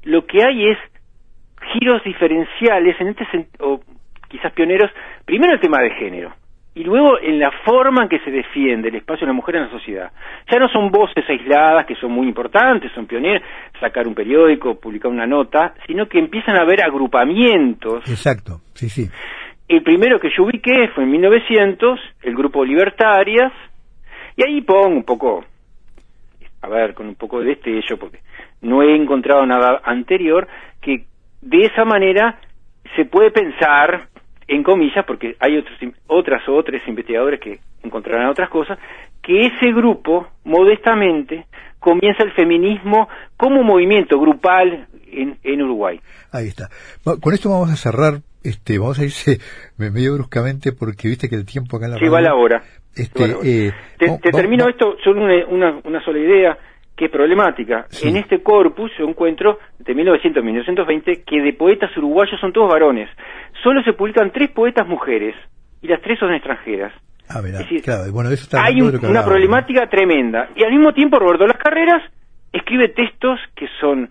lo 0.03 0.25
que 0.25 0.43
hay 0.43 0.69
es 0.69 0.77
giros 1.73 2.03
diferenciales, 2.03 2.99
en 2.99 3.07
este 3.07 3.47
o 3.59 3.81
quizás 4.29 4.51
pioneros, 4.53 4.91
primero 5.25 5.53
el 5.53 5.59
tema 5.59 5.81
de 5.81 5.91
género, 5.91 6.33
y 6.77 6.83
luego 6.83 7.19
en 7.19 7.39
la 7.39 7.49
forma 7.65 8.03
en 8.03 8.09
que 8.09 8.19
se 8.19 8.29
defiende 8.29 8.89
el 8.89 8.95
espacio 8.95 9.25
de 9.25 9.31
la 9.31 9.35
mujer 9.35 9.55
en 9.55 9.63
la 9.63 9.71
sociedad. 9.71 10.11
Ya 10.51 10.59
no 10.59 10.69
son 10.69 10.91
voces 10.91 11.27
aisladas 11.27 11.87
que 11.87 11.95
son 11.95 12.11
muy 12.11 12.27
importantes, 12.27 12.91
son 12.93 13.07
pioneras, 13.07 13.41
sacar 13.79 14.07
un 14.07 14.13
periódico, 14.13 14.79
publicar 14.79 15.11
una 15.11 15.25
nota, 15.25 15.73
sino 15.87 16.07
que 16.07 16.19
empiezan 16.19 16.55
a 16.55 16.61
haber 16.61 16.83
agrupamientos. 16.83 18.07
Exacto, 18.07 18.61
sí, 18.75 18.89
sí. 18.89 19.09
El 19.67 19.83
primero 19.83 20.19
que 20.19 20.29
yo 20.35 20.43
ubiqué 20.43 20.89
fue 20.95 21.03
en 21.03 21.11
1900, 21.11 21.99
el 22.23 22.35
grupo 22.35 22.63
Libertarias, 22.63 23.51
y 24.35 24.43
ahí 24.47 24.61
pongo 24.61 24.95
un 24.95 25.03
poco 25.03 25.43
a 26.61 26.67
ver, 26.69 26.93
con 26.93 27.07
un 27.07 27.15
poco 27.15 27.39
de 27.39 27.47
destello, 27.47 27.97
porque 27.97 28.19
no 28.61 28.81
he 28.81 28.95
encontrado 28.95 29.45
nada 29.45 29.81
anterior, 29.83 30.47
que 30.81 31.05
de 31.41 31.61
esa 31.63 31.85
manera 31.85 32.39
se 32.95 33.05
puede 33.05 33.31
pensar, 33.31 34.07
en 34.47 34.63
comillas, 34.63 35.05
porque 35.05 35.35
hay 35.39 35.57
otros, 35.57 35.77
otras 36.07 36.47
o 36.47 36.55
otros 36.55 36.81
investigadores 36.87 37.39
que 37.39 37.59
encontrarán 37.83 38.29
otras 38.29 38.49
cosas, 38.49 38.79
que 39.21 39.41
ese 39.41 39.73
grupo, 39.73 40.27
modestamente, 40.45 41.45
comienza 41.79 42.23
el 42.23 42.31
feminismo 42.31 43.09
como 43.35 43.61
movimiento 43.63 44.19
grupal 44.19 44.87
en, 45.11 45.37
en 45.43 45.61
Uruguay. 45.61 45.99
Ahí 46.31 46.47
está. 46.47 46.69
Con 47.03 47.33
esto 47.33 47.49
vamos 47.49 47.71
a 47.71 47.75
cerrar, 47.75 48.21
este, 48.43 48.77
vamos 48.77 48.99
a 48.99 49.03
irse 49.03 49.39
medio 49.77 50.15
bruscamente 50.15 50.71
porque 50.71 51.07
viste 51.07 51.29
que 51.29 51.35
el 51.35 51.45
tiempo 51.45 51.77
acá 51.77 51.85
en 51.85 51.91
la... 51.93 51.97
Sí, 51.97 52.07
va 52.07 52.21
la 52.21 52.35
hora. 52.35 52.63
Este, 52.95 53.35
eh, 53.43 53.73
te, 53.97 54.31
termino 54.31 54.67
esto 54.67 54.97
solo 55.03 55.23
una, 55.49 55.79
una, 55.83 56.03
sola 56.03 56.17
idea 56.17 56.57
que 56.95 57.05
es 57.05 57.11
problemática. 57.11 57.85
En 58.01 58.17
este 58.17 58.41
corpus 58.41 58.91
yo 58.97 59.07
encuentro 59.07 59.59
de 59.77 59.93
1900 59.93 60.41
a 60.41 60.43
1920 60.43 61.23
que 61.23 61.41
de 61.41 61.53
poetas 61.53 61.95
uruguayos 61.95 62.39
son 62.39 62.51
todos 62.51 62.69
varones. 62.69 63.07
Solo 63.61 63.83
se 63.83 63.93
publican 63.93 64.31
tres 64.31 64.49
poetas 64.49 64.87
mujeres 64.87 65.35
y 65.81 65.87
las 65.87 66.01
tres 66.01 66.17
son 66.17 66.33
extranjeras. 66.33 66.91
Ah, 67.29 67.41
claro, 67.83 68.11
bueno, 68.11 68.29
eso 68.29 68.43
está 68.43 68.63
hay 68.63 68.81
una 68.81 69.23
problemática 69.23 69.87
tremenda. 69.89 70.49
Y 70.55 70.63
al 70.63 70.71
mismo 70.71 70.93
tiempo 70.93 71.19
Roberto 71.19 71.45
Las 71.45 71.57
Carreras 71.57 72.01
escribe 72.53 72.89
textos 72.89 73.39
que 73.55 73.67
son 73.79 74.09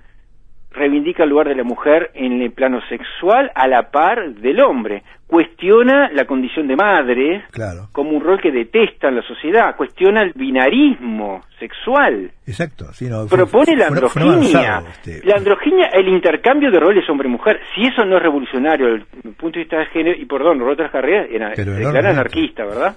reivindica 0.76 1.24
el 1.24 1.30
lugar 1.30 1.48
de 1.48 1.54
la 1.54 1.64
mujer 1.64 2.10
en 2.14 2.42
el 2.42 2.52
plano 2.52 2.80
sexual 2.88 3.50
a 3.54 3.66
la 3.66 3.90
par 3.90 4.34
del 4.34 4.60
hombre. 4.60 5.02
Cuestiona 5.26 6.08
la 6.12 6.24
condición 6.24 6.68
de 6.68 6.76
madre 6.76 7.44
como 7.90 8.10
un 8.10 8.22
rol 8.22 8.40
que 8.40 8.52
detesta 8.52 9.08
en 9.08 9.16
la 9.16 9.22
sociedad. 9.22 9.74
Cuestiona 9.76 10.22
el 10.22 10.32
binarismo 10.34 11.42
sexual. 11.58 12.30
Exacto. 12.46 12.86
Propone 13.28 13.74
la 13.76 13.88
androginia. 13.88 14.84
La 15.24 15.36
androginia, 15.36 15.86
el 15.92 16.08
intercambio 16.08 16.70
de 16.70 16.78
roles 16.78 17.08
hombre-mujer. 17.10 17.58
Si 17.74 17.82
eso 17.82 18.04
no 18.04 18.18
es 18.18 18.22
revolucionario 18.22 18.86
desde 18.86 19.06
el 19.24 19.34
punto 19.34 19.58
de 19.58 19.64
vista 19.64 19.78
de 19.78 19.86
género, 19.86 20.16
y 20.16 20.26
perdón, 20.26 20.60
Roberto 20.60 20.84
Carreras 20.92 21.26
era, 21.28 21.52
era 21.54 22.10
anarquista, 22.10 22.64
¿verdad? 22.64 22.96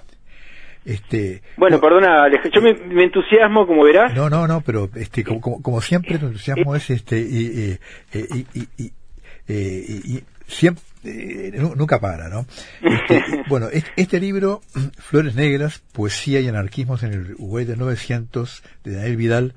Este, 0.90 1.44
bueno, 1.56 1.80
perdona, 1.80 2.26
yo 2.52 2.62
me, 2.64 3.04
entusiasmo, 3.04 3.68
como 3.68 3.84
verás. 3.84 4.12
No, 4.16 4.28
no, 4.28 4.48
no, 4.48 4.62
pero 4.62 4.90
este, 4.96 5.24
como, 5.24 5.62
como, 5.62 5.82
siempre, 5.82 6.16
el 6.16 6.24
entusiasmo 6.24 6.76
es 6.76 6.90
este, 6.90 7.20
y, 7.20 7.78
y, 8.12 8.92
y, 9.48 10.24
siempre, 10.48 10.84
nunca 11.76 12.00
para, 12.00 12.28
¿no? 12.30 12.48
Este, 12.82 13.24
bueno, 13.48 13.68
este, 13.98 14.20
libro, 14.20 14.62
Flores 14.98 15.36
Negras, 15.36 15.84
Poesía 15.94 16.40
y 16.40 16.48
Anarquismos 16.48 17.04
en 17.04 17.14
el 17.14 17.34
Uruguay 17.36 17.66
de 17.66 17.78
900, 17.78 18.64
de 18.84 18.96
Daniel 18.96 19.16
Vidal, 19.16 19.54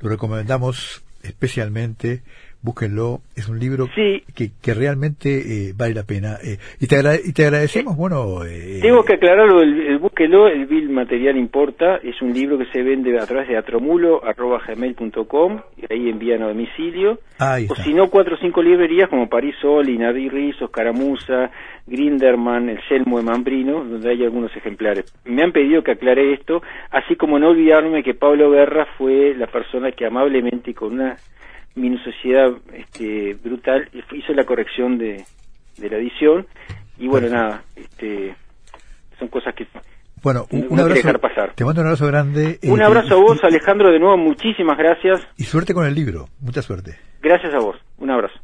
lo 0.00 0.10
recomendamos 0.10 1.02
especialmente 1.22 2.22
búsquenlo, 2.66 3.20
es 3.36 3.48
un 3.48 3.60
libro 3.60 3.88
que, 3.94 4.50
que 4.60 4.74
realmente 4.74 5.68
eh, 5.68 5.72
vale 5.76 5.94
la 5.94 6.02
pena. 6.02 6.38
Eh, 6.42 6.58
y, 6.80 6.88
te 6.88 6.96
y 7.24 7.32
te 7.32 7.46
agradecemos, 7.46 7.96
bueno... 7.96 8.44
Eh, 8.44 8.80
Tengo 8.82 9.04
que 9.04 9.14
aclararlo, 9.14 9.62
el, 9.62 9.86
el 9.86 9.98
búsquenlo, 9.98 10.48
el 10.48 10.66
Bill 10.66 10.90
Material 10.90 11.36
Importa, 11.36 12.00
es 12.02 12.20
un 12.20 12.32
libro 12.32 12.58
que 12.58 12.66
se 12.72 12.82
vende 12.82 13.16
a 13.20 13.24
través 13.24 13.46
de 13.48 13.56
atromulo.gmail.com 13.56 15.60
y 15.76 15.92
ahí 15.92 16.08
envían 16.08 16.42
a 16.42 16.48
domicilio. 16.48 17.20
o 17.68 17.76
si 17.76 17.94
no, 17.94 18.10
cuatro 18.10 18.34
o 18.34 18.38
cinco 18.38 18.60
librerías 18.62 19.08
como 19.08 19.28
París 19.28 19.54
Sol, 19.62 19.86
Nadir 19.96 20.32
Rizos, 20.32 20.68
Caramusa, 20.70 21.52
Grinderman, 21.86 22.68
El 22.68 22.80
Selmo 22.88 23.18
de 23.18 23.24
Mambrino, 23.24 23.84
donde 23.84 24.10
hay 24.10 24.24
algunos 24.24 24.50
ejemplares. 24.56 25.04
Me 25.24 25.44
han 25.44 25.52
pedido 25.52 25.84
que 25.84 25.92
aclare 25.92 26.32
esto, 26.32 26.62
así 26.90 27.14
como 27.14 27.38
no 27.38 27.50
olvidarme 27.50 28.02
que 28.02 28.14
Pablo 28.14 28.50
Guerra 28.50 28.88
fue 28.98 29.36
la 29.36 29.46
persona 29.46 29.92
que 29.92 30.04
amablemente 30.04 30.72
y 30.72 30.74
con 30.74 30.94
una 30.94 31.16
minuciosidad 31.76 32.50
este, 32.72 33.34
brutal 33.34 33.88
hizo 34.12 34.32
la 34.32 34.44
corrección 34.44 34.98
de, 34.98 35.24
de 35.76 35.90
la 35.90 35.98
edición 35.98 36.46
y 36.98 37.06
bueno 37.06 37.28
nada 37.28 37.62
este 37.76 38.34
son 39.18 39.28
cosas 39.28 39.54
que 39.54 39.66
bueno 40.22 40.46
un, 40.50 40.80
abrazo 40.80 41.12
pasar. 41.18 41.52
te 41.54 41.64
mando 41.64 41.82
un 41.82 41.86
abrazo 41.86 42.06
grande 42.06 42.58
un 42.64 42.82
abrazo 42.82 43.14
a 43.14 43.20
vos 43.20 43.44
Alejandro 43.44 43.92
de 43.92 43.98
nuevo 43.98 44.16
muchísimas 44.16 44.76
gracias. 44.78 45.20
y 45.36 45.44
suerte 45.44 45.74
con 45.74 45.86
el 45.86 45.94
libro 45.94 46.28
mucha 46.40 46.62
suerte. 46.62 46.98
Gracias 47.22 47.54
a 47.54 47.58
vos 47.58 47.76
un 47.98 48.10
abrazo 48.10 48.38